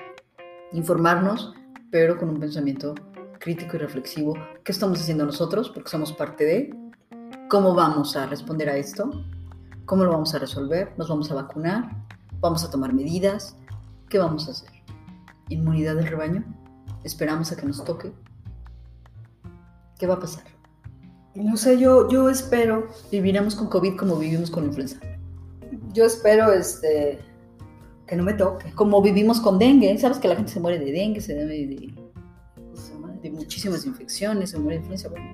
[0.73, 1.55] informarnos,
[1.91, 2.95] pero con un pensamiento
[3.39, 4.35] crítico y reflexivo.
[4.65, 5.71] ¿Qué estamos haciendo nosotros?
[5.71, 6.75] Porque somos parte de.
[7.49, 9.11] ¿Cómo vamos a responder a esto?
[9.85, 10.95] ¿Cómo lo vamos a resolver?
[10.97, 11.91] ¿Nos vamos a vacunar?
[12.41, 13.57] ¿Vamos a tomar medidas?
[14.09, 14.71] ¿Qué vamos a hacer?
[15.49, 16.56] ¿Inmunidad del rebaño?
[17.07, 18.13] ¿Esperamos a que nos toque?
[19.99, 20.43] ¿Qué va a pasar?
[21.37, 24.99] no sé, yo, yo espero, ¿Viviremos con COVID como vivimos con influenza?
[25.93, 27.19] yo espero este
[28.07, 28.73] que no me toque.
[28.73, 29.97] Como vivimos con dengue.
[29.99, 31.21] ¿Sabes que la gente se muere de dengue?
[31.21, 31.95] Se muere de,
[33.23, 35.09] de muchísimas infecciones, se muere de influenza.
[35.09, 35.33] Bueno,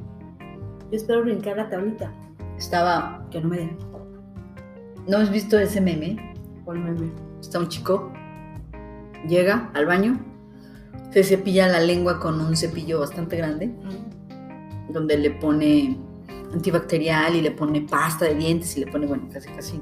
[0.91, 2.13] Yo espero brincar la tablita,
[2.59, 3.27] estaba.
[3.31, 3.79] que no me den.
[5.09, 6.35] ¿No has visto ese meme?
[6.65, 7.11] ¿Cuál meme?
[7.41, 8.13] Está un chico,
[9.29, 10.19] llega al baño,
[11.13, 13.71] se cepilla la lengua con un cepillo bastante grande,
[14.89, 15.99] donde le pone
[16.53, 19.81] antibacterial y le pone pasta de dientes y le pone, bueno, casi casi.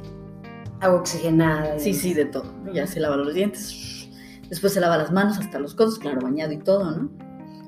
[0.80, 1.78] Agua oxigenada.
[1.78, 2.52] Sí, sí, de todo.
[2.72, 4.08] Ya se lava los dientes,
[4.48, 7.10] después se lava las manos hasta los codos, claro, bañado y todo, ¿no?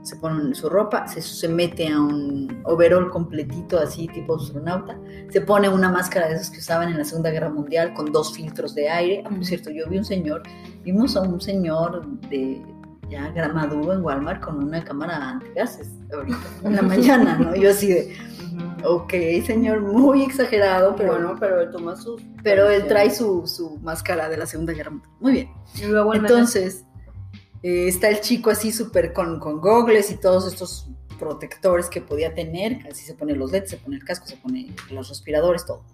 [0.02, 4.98] Se pone su ropa, se, se mete a un overall completito así, tipo astronauta,
[5.30, 8.34] se pone una máscara de esas que usaban en la Segunda Guerra Mundial con dos
[8.34, 9.22] filtros de aire.
[9.24, 10.42] Ah, por cierto, yo vi un señor,
[10.82, 12.60] vimos a un señor de
[13.12, 17.54] ya maduro en Walmart con una cámara antigases ahorita, en la mañana, ¿no?
[17.54, 18.16] Yo así de,
[18.84, 19.12] ok,
[19.46, 22.22] señor, muy exagerado, pero, bueno, pero él toma sus.
[22.42, 25.12] pero él trae su, su máscara de la Segunda Guerra Mundial.
[25.20, 25.50] Muy bien.
[25.76, 26.84] Y luego Entonces,
[27.62, 32.34] eh, está el chico así súper con, con gogles y todos estos protectores que podía
[32.34, 32.86] tener.
[32.90, 35.84] Así se pone los leds, se pone el casco, se pone los respiradores, todo.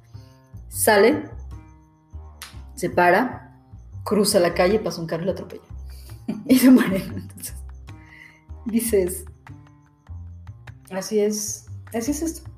[0.69, 1.25] Sale,
[2.75, 3.61] se para,
[4.05, 5.63] cruza la calle, pasa un carro y lo atropella.
[6.47, 7.03] Y se muere.
[7.03, 7.55] Entonces,
[8.67, 9.25] dices,
[10.91, 11.67] Así es.
[11.95, 12.51] Así es esto.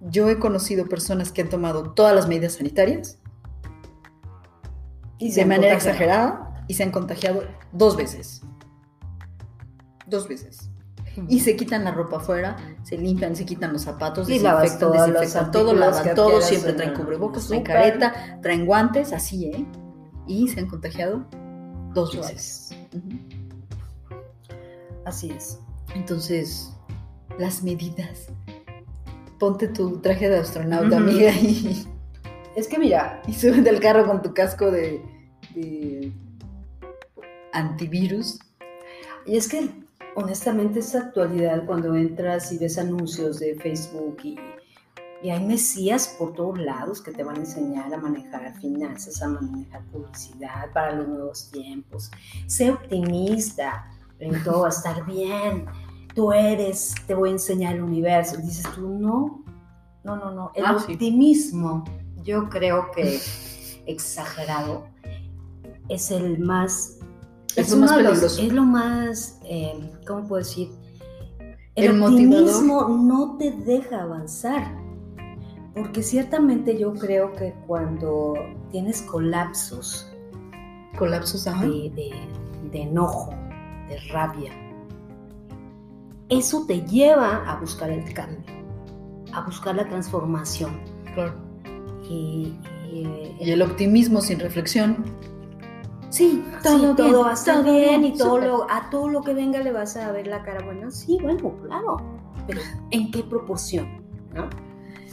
[0.00, 3.18] yo he conocido personas que han tomado todas las medidas sanitarias
[5.18, 8.42] Y de manera exagerada y se han contagiado dos veces.
[10.06, 10.70] Dos veces.
[11.28, 14.96] y se quitan la ropa afuera, se limpian, se quitan los zapatos, Y desinfectan, todos
[14.96, 19.66] los desinfectan todo, lavan todo, siempre en traen cubrebocas, traen careta, traen guantes, así, ¿eh?
[20.26, 21.26] Y se han contagiado
[21.92, 22.70] dos veces.
[25.04, 25.58] Así es.
[25.94, 26.72] Entonces,
[27.38, 28.28] las medidas.
[29.38, 31.86] Ponte tu traje de astronauta, amiga, y,
[32.54, 35.02] Es que mira, y súbete al carro con tu casco de,
[35.54, 36.12] de
[37.52, 38.38] antivirus.
[39.26, 39.70] y es que
[40.14, 44.36] honestamente esta actualidad cuando entras y ves anuncios de Facebook y,
[45.22, 49.28] y hay mesías por todos lados que te van a enseñar a manejar finanzas, a
[49.28, 52.10] manejar publicidad para los nuevos tiempos.
[52.46, 53.86] Sé optimista,
[54.18, 55.66] en todo va a estar bien.
[56.14, 58.36] Tú eres, te voy a enseñar el universo.
[58.38, 59.44] Y dices tú, no,
[60.04, 60.52] no, no, no.
[60.54, 60.92] El Ah, sí.
[60.94, 61.84] optimismo,
[62.22, 63.20] yo creo que
[63.86, 64.86] exagerado,
[65.88, 66.98] es el más
[67.56, 68.42] Es lo más los- peligroso.
[68.42, 70.70] es lo más, eh, ¿cómo puedo decir?
[71.74, 72.42] El, El motivador.
[72.44, 74.79] optimismo no te deja avanzar.
[75.80, 78.34] Porque ciertamente yo creo que cuando
[78.70, 80.06] tienes colapsos
[80.98, 82.12] Colapsos, de, de-
[82.70, 83.30] de enojo,
[83.88, 84.52] de rabia,
[86.28, 88.44] eso te lleva a buscar el cambio,
[89.32, 90.78] a buscar la transformación.
[91.14, 91.32] Claro.
[92.08, 92.54] Y,
[92.92, 95.04] y, eh, Y el optimismo sin reflexión.
[96.10, 98.90] Sí, Todo sí, bien, todo va a estar todo bien, bien, y todo lo, a
[98.90, 100.90] todo lo que venga le vas a ver la cara buena.
[100.90, 101.96] Sí, bueno, claro.
[102.46, 103.86] Pero ¿en qué proporción?
[104.34, 104.48] ¿no?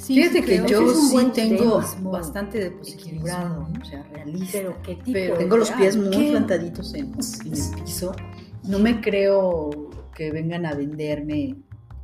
[0.05, 4.60] Fíjate que yo sí tengo bastante de equilibrado, o sea, realista.
[4.60, 6.31] Pero qué tipo Pero tengo los pies muy ¿Qué?
[6.31, 7.13] plantaditos en,
[7.45, 8.13] en el piso.
[8.63, 11.55] No me creo que vengan a venderme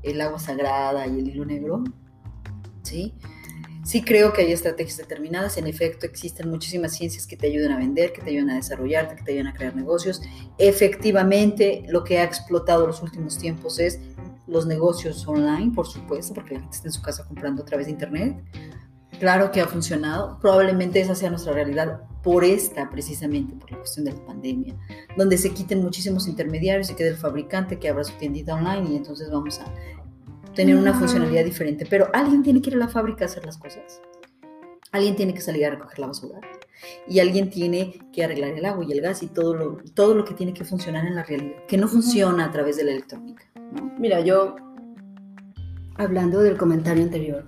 [0.01, 1.83] el agua sagrada y el hilo negro.
[2.81, 3.13] ¿Sí?
[3.83, 5.57] Sí creo que hay estrategias determinadas.
[5.57, 9.15] En efecto, existen muchísimas ciencias que te ayudan a vender, que te ayudan a desarrollarte,
[9.15, 10.21] que te ayudan a crear negocios.
[10.57, 13.99] Efectivamente, lo que ha explotado los últimos tiempos es
[14.53, 17.87] los negocios online, por supuesto, porque la gente está en su casa comprando a través
[17.87, 18.41] de Internet.
[19.19, 20.37] Claro que ha funcionado.
[20.39, 24.75] Probablemente esa sea nuestra realidad por esta, precisamente, por la cuestión de la pandemia,
[25.17, 28.95] donde se quiten muchísimos intermediarios y quede el fabricante que abra su tiendita online y
[28.95, 29.65] entonces vamos a
[30.55, 30.99] tener una Ah.
[30.99, 31.85] funcionalidad diferente.
[31.89, 34.01] Pero alguien tiene que ir a la fábrica a hacer las cosas.
[34.91, 36.39] Alguien tiene que salir a recoger la basura.
[37.07, 40.25] Y alguien tiene que arreglar el agua y el gas y todo lo, todo lo
[40.25, 43.45] que tiene que funcionar en la realidad, que no funciona a través de la electrónica.
[43.55, 43.93] ¿no?
[43.99, 44.55] Mira, yo,
[45.95, 47.45] hablando del comentario anterior,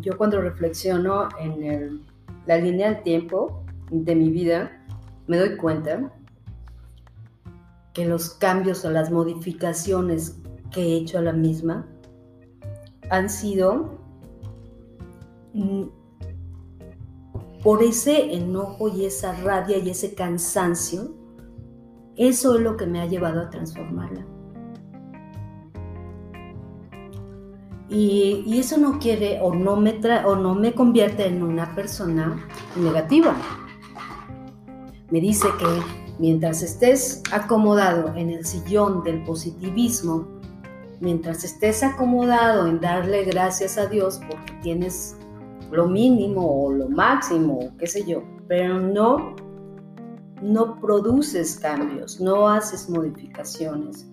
[0.00, 2.00] yo cuando reflexiono en el-
[2.46, 4.70] la línea del tiempo de mi vida,
[5.26, 6.12] me doy cuenta
[7.92, 10.36] que los cambios o las modificaciones
[10.72, 11.86] que he hecho a la misma
[13.10, 13.98] han sido
[15.52, 15.82] mm,
[17.62, 21.14] por ese enojo y esa rabia y ese cansancio,
[22.16, 24.26] eso es lo que me ha llevado a transformarla.
[27.88, 32.46] Y, eso no quiere o no, me o no me convierte en una persona
[32.76, 33.34] negativa.
[35.10, 35.66] Me dice que
[36.20, 40.28] mientras estés acomodado en el sillón del positivismo,
[41.00, 45.16] mientras estés acomodado en darle gracias a Dios porque tienes
[45.70, 49.36] lo mínimo o lo máximo, qué sé yo, pero no,
[50.42, 54.10] no produces cambios, no haces modificaciones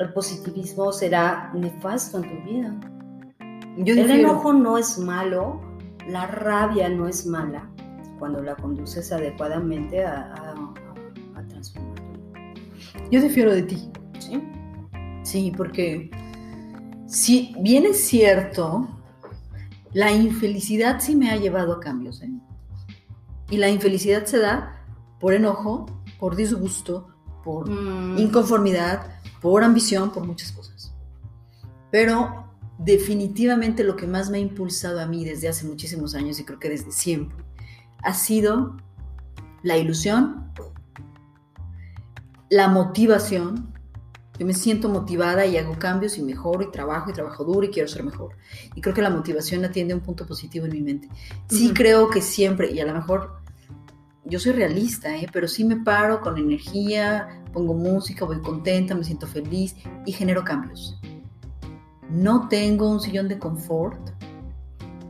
[0.00, 2.74] el positivismo será nefasto en tu vida.
[3.76, 4.30] Yo El difiero.
[4.30, 5.60] enojo no es malo,
[6.08, 7.70] la rabia no es mala
[8.18, 13.10] cuando la conduces adecuadamente a, a, a transformar tu vida.
[13.10, 13.90] Yo difiero de ti.
[14.18, 14.42] ¿sí?
[15.22, 16.10] Sí, porque
[17.06, 18.88] si bien es cierto,
[19.92, 22.22] la infelicidad sí me ha llevado a cambios.
[22.22, 22.30] ¿eh?
[23.50, 24.84] Y la infelicidad se da
[25.18, 25.86] por enojo,
[26.18, 27.08] por disgusto,
[27.44, 30.94] por Mm, inconformidad, por ambición, por muchas cosas.
[31.90, 32.44] Pero
[32.78, 36.58] definitivamente lo que más me ha impulsado a mí desde hace muchísimos años y creo
[36.58, 37.44] que desde siempre
[38.02, 38.76] ha sido
[39.62, 40.52] la ilusión,
[42.48, 43.72] la motivación.
[44.40, 47.68] Yo me siento motivada y hago cambios y mejoro y trabajo y trabajo duro y
[47.68, 48.36] quiero ser mejor.
[48.74, 51.10] Y creo que la motivación atiende a un punto positivo en mi mente.
[51.50, 51.74] Sí Ujú.
[51.74, 53.42] creo que siempre, y a lo mejor
[54.24, 55.26] yo soy realista, ¿eh?
[55.30, 59.76] pero sí me paro con energía, pongo música, voy contenta, me siento feliz
[60.06, 60.98] y genero cambios.
[62.08, 64.00] No tengo un sillón de confort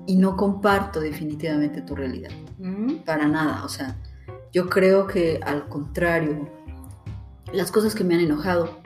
[0.09, 3.64] y no comparto definitivamente tu realidad, mm, para nada.
[3.64, 3.97] O sea,
[4.53, 6.51] yo creo que al contrario,
[7.53, 8.81] las cosas que me han enojado,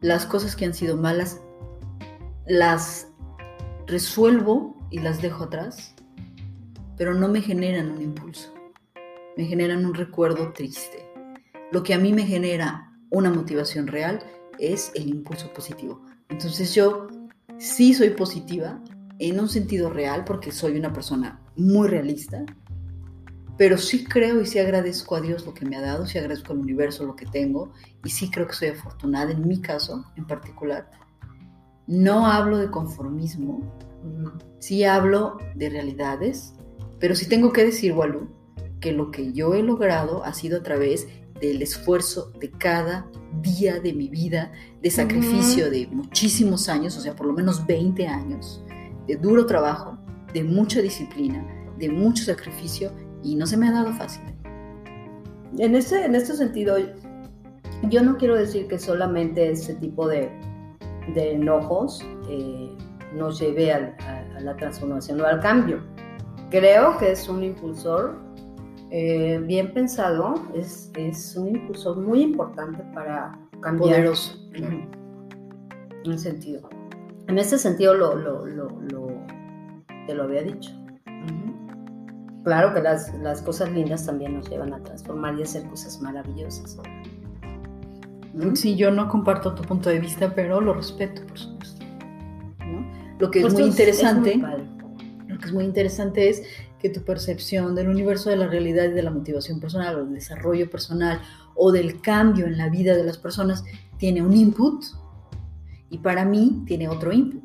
[0.00, 1.40] las cosas que han sido malas,
[2.46, 3.08] las
[3.86, 5.94] resuelvo y las dejo atrás,
[6.96, 8.58] pero no me generan un impulso
[9.38, 11.08] me generan un recuerdo triste.
[11.70, 14.18] Lo que a mí me genera una motivación real
[14.58, 16.04] es el impulso positivo.
[16.28, 17.06] Entonces yo
[17.56, 18.82] sí soy positiva
[19.20, 22.44] en un sentido real porque soy una persona muy realista,
[23.58, 26.52] pero sí creo y sí agradezco a Dios lo que me ha dado, sí agradezco
[26.52, 27.72] al universo lo que tengo
[28.04, 30.88] y sí creo que soy afortunada en mi caso en particular.
[31.88, 33.60] No hablo de conformismo,
[34.60, 36.54] sí hablo de realidades,
[37.00, 38.28] pero sí tengo que decir, Walú,
[38.80, 41.08] que lo que yo he logrado ha sido a través
[41.40, 43.10] del esfuerzo de cada
[43.42, 44.52] día de mi vida,
[44.82, 48.62] de sacrificio de muchísimos años, o sea, por lo menos 20 años,
[49.06, 49.98] de duro trabajo,
[50.32, 51.44] de mucha disciplina,
[51.78, 52.92] de mucho sacrificio,
[53.22, 54.22] y no se me ha dado fácil.
[55.58, 56.76] En este, en este sentido,
[57.88, 60.30] yo no quiero decir que solamente ese tipo de,
[61.14, 62.70] de enojos eh,
[63.14, 65.80] nos lleve al- a, a la transformación o al cambio.
[66.50, 68.16] Creo que es un impulsor
[68.90, 73.96] eh, bien pensado, es, es un impulsor muy importante para cambiar.
[73.96, 74.38] Poderoso.
[74.54, 76.68] En ese sentido.
[77.26, 79.08] En este sentido lo, lo, lo, lo,
[80.06, 80.70] te lo había dicho.
[82.44, 86.78] Claro que las, las cosas lindas también nos llevan a transformar y hacer cosas maravillosas.
[88.54, 91.84] Sí, yo no comparto tu punto de vista, pero lo respeto, por supuesto.
[92.60, 92.86] ¿no?
[93.18, 94.78] Lo que es Pues muy es- interesante, es muy
[95.28, 96.42] lo que es muy interesante es
[96.78, 100.14] que tu percepción del universo de la realidad y de la motivación personal o del
[100.14, 101.20] desarrollo personal
[101.56, 103.64] o del cambio en la vida de las personas
[103.98, 104.84] tiene un input
[105.90, 107.42] y para mí tiene otro input,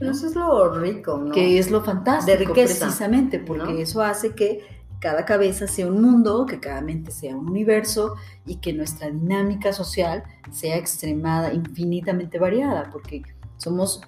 [0.00, 1.30] Pero eso es lo rico, ¿no?
[1.32, 3.78] que es lo fantástico De riqueza, precisamente, porque ¿no?
[3.78, 4.64] eso hace que
[4.98, 9.72] cada cabeza sea un mundo, que cada mente sea un universo y que nuestra dinámica
[9.72, 13.22] social sea extremada, infinitamente variada, porque
[13.56, 14.00] somos,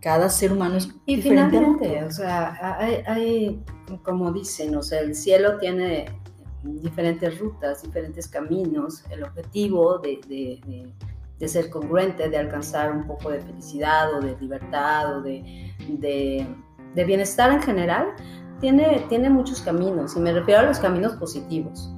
[0.00, 3.62] cada ser humano es Y diferente al finalmente, o sea, hay, hay,
[4.02, 6.06] como dicen, o sea, el cielo tiene
[6.64, 9.04] diferentes rutas, diferentes caminos.
[9.10, 10.92] El objetivo de, de- de-
[11.38, 16.46] de ser congruente, de alcanzar un poco de felicidad o de libertad o de, de-
[17.04, 18.08] bienestar en general,
[18.60, 20.16] tiene, tiene muchos caminos.
[20.16, 21.92] Y me refiero a los caminos positivos.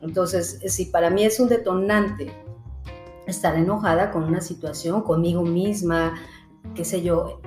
[0.00, 2.32] Entonces, si para mí es un detonante
[3.26, 6.14] estar enojada con una situación, conmigo misma,
[6.74, 7.40] qué sé yo,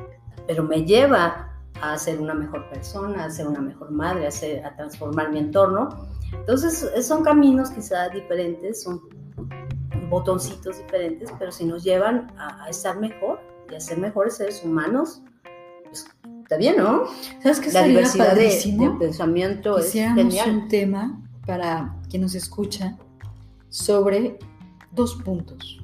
[0.48, 4.76] pero me lleva a ser una mejor persona, a ser una mejor madre, a, a
[4.76, 5.90] transformar mi entorno.
[6.32, 9.02] Entonces, son caminos quizás diferentes, son
[10.10, 13.40] botoncitos diferentes, pero si nos llevan a, a estar mejor
[13.72, 15.22] y a ser mejores seres humanos,
[15.84, 16.08] pues,
[16.44, 17.06] está bien, ¿no?
[17.42, 20.50] ¿Sabes qué La diversidad de, de pensamiento es genial.
[20.50, 22.98] un tema para quien nos escucha
[23.70, 24.40] sobre
[24.92, 25.80] dos puntos.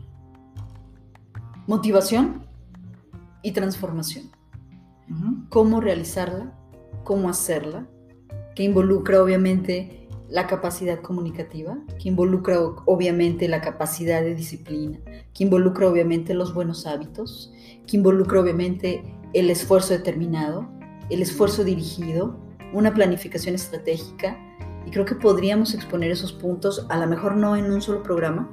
[1.68, 2.46] Motivación
[3.42, 4.32] y transformación.
[5.50, 6.54] Cómo realizarla,
[7.04, 7.86] cómo hacerla,
[8.56, 10.01] que involucra obviamente
[10.32, 14.98] la capacidad comunicativa, que involucra obviamente la capacidad de disciplina,
[15.34, 17.54] que involucra obviamente los buenos hábitos,
[17.86, 19.04] que involucra obviamente
[19.34, 20.70] el esfuerzo determinado,
[21.10, 22.40] el esfuerzo dirigido,
[22.72, 24.38] una planificación estratégica.
[24.86, 28.50] Y creo que podríamos exponer esos puntos, a lo mejor no en un solo programa,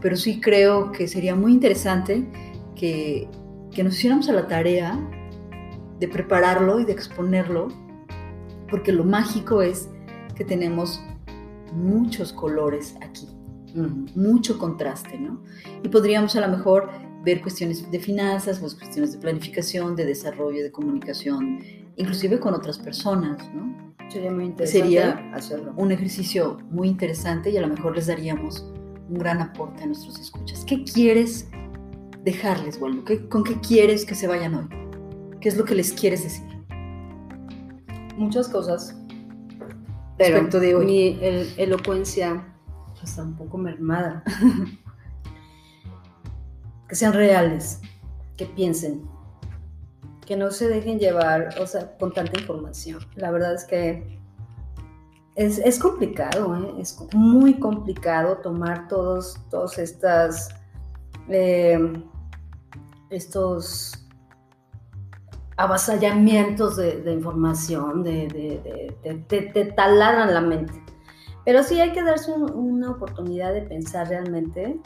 [0.00, 2.24] pero sí creo que sería muy interesante
[2.76, 3.28] que,
[3.72, 4.96] que nos hiciéramos a la tarea
[5.98, 7.68] de prepararlo y de exponerlo,
[8.70, 9.90] porque lo mágico es
[10.40, 11.02] que tenemos
[11.74, 13.28] muchos colores aquí,
[13.76, 14.06] Ujú.
[14.18, 15.42] mucho contraste, ¿no?
[15.82, 16.88] Y podríamos a lo mejor
[17.22, 21.58] ver cuestiones de finanzas, pues cuestiones de planificación, de desarrollo, de comunicación,
[21.96, 23.92] inclusive con otras personas, ¿no?
[24.08, 25.74] Sería muy interesante Sería hacerlo.
[25.76, 28.66] un ejercicio muy interesante y a lo mejor les daríamos
[29.10, 30.64] un gran aporte a nuestros escuchas.
[30.64, 31.50] ¿Qué quieres
[32.24, 33.04] dejarles, Waldo?
[33.04, 34.68] ¿Qué- ¿Con qué quieres que se vayan hoy?
[35.42, 36.46] ¿Qué es lo que les quieres decir?
[38.16, 38.94] muchas cosas.
[40.20, 40.84] Pero de hoy.
[40.86, 42.46] mi el- elocuencia
[43.02, 44.22] está un poco mermada.
[46.88, 47.80] que sean reales,
[48.36, 49.02] que piensen,
[50.26, 52.98] que no se dejen llevar, o sea, con tanta información.
[53.14, 54.18] La verdad es que
[55.36, 56.74] es, es complicado, ¿eh?
[56.80, 60.48] es muy complicado tomar todos, todos estas,
[61.28, 61.78] eh,
[63.08, 64.06] estos
[65.62, 68.94] avasallamientos de, de información, de,
[69.28, 70.72] te taladran la mente.
[71.44, 74.78] Pero sí hay que darse un- una oportunidad de pensar realmente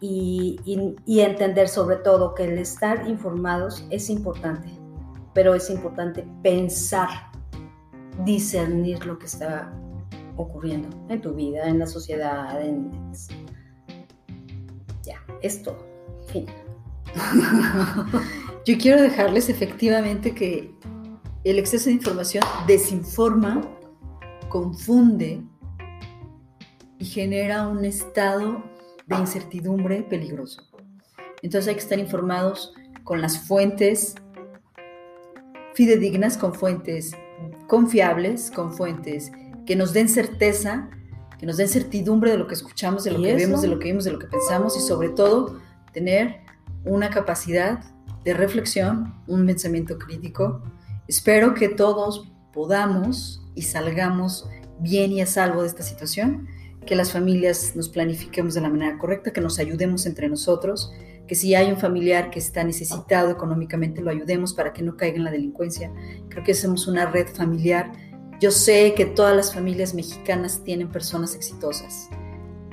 [0.00, 4.68] y, y- y entender sobre todo que el estar informados es importante,
[5.32, 7.08] pero es importante pensar,
[8.24, 9.72] discernir lo que está
[10.36, 12.90] ocurriendo en tu vida, en la sociedad, en...
[15.02, 15.78] Ya, es todo.
[16.28, 16.46] Fin.
[18.66, 20.74] Yo quiero dejarles efectivamente que
[21.44, 23.62] el exceso de información desinforma,
[24.48, 25.42] confunde
[26.98, 28.64] y genera un estado
[29.06, 30.62] de incertidumbre peligroso.
[31.42, 34.14] Entonces hay que estar informados con las fuentes
[35.74, 37.12] fidedignas, con fuentes
[37.66, 39.30] confiables, con fuentes
[39.66, 40.88] que nos den certeza,
[41.38, 43.38] que nos den certidumbre de lo que escuchamos, de lo ¿Y que eso?
[43.38, 45.60] vemos, de lo que vimos, de lo que pensamos y sobre todo
[45.92, 46.43] tener
[46.84, 47.80] una capacidad
[48.24, 50.62] de reflexión, un pensamiento crítico.
[51.08, 56.48] Espero que todos podamos y salgamos bien y a salvo de esta situación,
[56.86, 60.92] que las familias nos planifiquemos de la manera correcta, que nos ayudemos entre nosotros,
[61.26, 65.16] que si hay un familiar que está necesitado económicamente, lo ayudemos para que no caiga
[65.16, 65.90] en la delincuencia.
[66.28, 67.92] Creo que hacemos una red familiar.
[68.40, 72.10] Yo sé que todas las familias mexicanas tienen personas exitosas.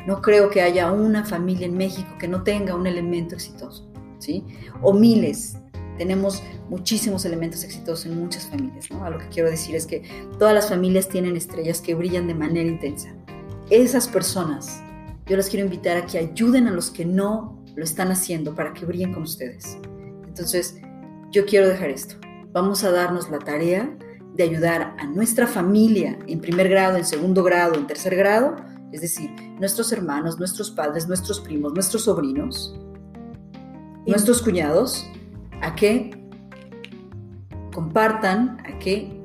[0.05, 3.90] No creo que haya una familia en México que no tenga un elemento exitoso,
[4.21, 4.43] ¿sí?
[4.81, 5.57] O miles.
[5.97, 8.89] Tenemos muchísimos elementos exitosos en muchas familias.
[8.91, 10.03] A lo que quiero decir es que
[10.39, 13.13] todas las familias tienen estrellas que brillan de manera intensa.
[13.69, 14.81] Esas personas,
[15.25, 18.73] yo las quiero invitar a que ayuden a los que no lo están haciendo para
[18.73, 19.77] que brillen con ustedes.
[20.27, 20.77] Entonces,
[21.31, 22.15] yo quiero dejar esto.
[22.53, 23.97] vamos a darnos la tarea
[24.33, 28.57] de ayudar a nuestra familia en primer grado, en segundo grado, en tercer grado,
[28.91, 32.77] es decir, nuestros hermanos, nuestros padres, nuestros primos, nuestros sobrinos,
[34.05, 35.07] nuestros cuñados,
[35.61, 36.11] a que
[37.73, 39.19] compartan, a que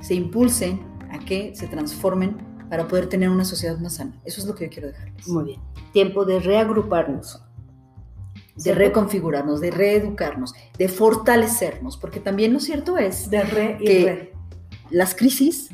[0.00, 2.36] se impulsen, a que se transformen
[2.68, 4.20] para poder tener una sociedad más sana.
[4.24, 5.28] Eso es lo que yo quiero dejarles.
[5.28, 5.60] Muy bien.
[5.92, 7.42] Tiempo de reagruparnos.
[8.56, 14.04] De reconfigurarnos, de reeducarnos, de fortalecernos, porque también lo cierto es De re y que
[14.04, 14.32] re.
[14.90, 15.70] las crisis,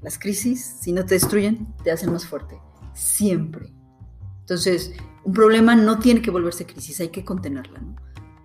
[0.00, 2.58] las crisis, si no te destruyen, te hacen más fuerte.
[2.94, 3.73] Siempre.
[4.44, 4.92] Entonces,
[5.24, 7.80] un problema no tiene que volverse crisis, hay que contenerla.
[7.80, 7.96] ¿no?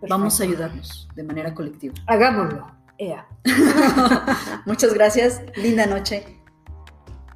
[0.07, 1.93] Vamos a ayudarnos de manera colectiva.
[2.07, 2.67] Hagámoslo.
[2.97, 3.27] Ea.
[4.65, 6.25] Muchas gracias, linda noche.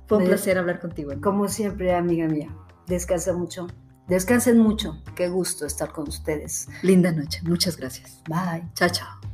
[0.08, 1.14] Fue un Me- placer hablar contigo.
[1.22, 2.56] Como siempre, amiga mía.
[2.88, 3.68] Descansa mucho.
[4.08, 5.02] Descansen mucho.
[5.16, 6.68] Qué gusto estar con ustedes.
[6.82, 8.22] Linda noche, muchas gracias.
[8.30, 8.70] Bye.
[8.76, 9.33] Chao, chao.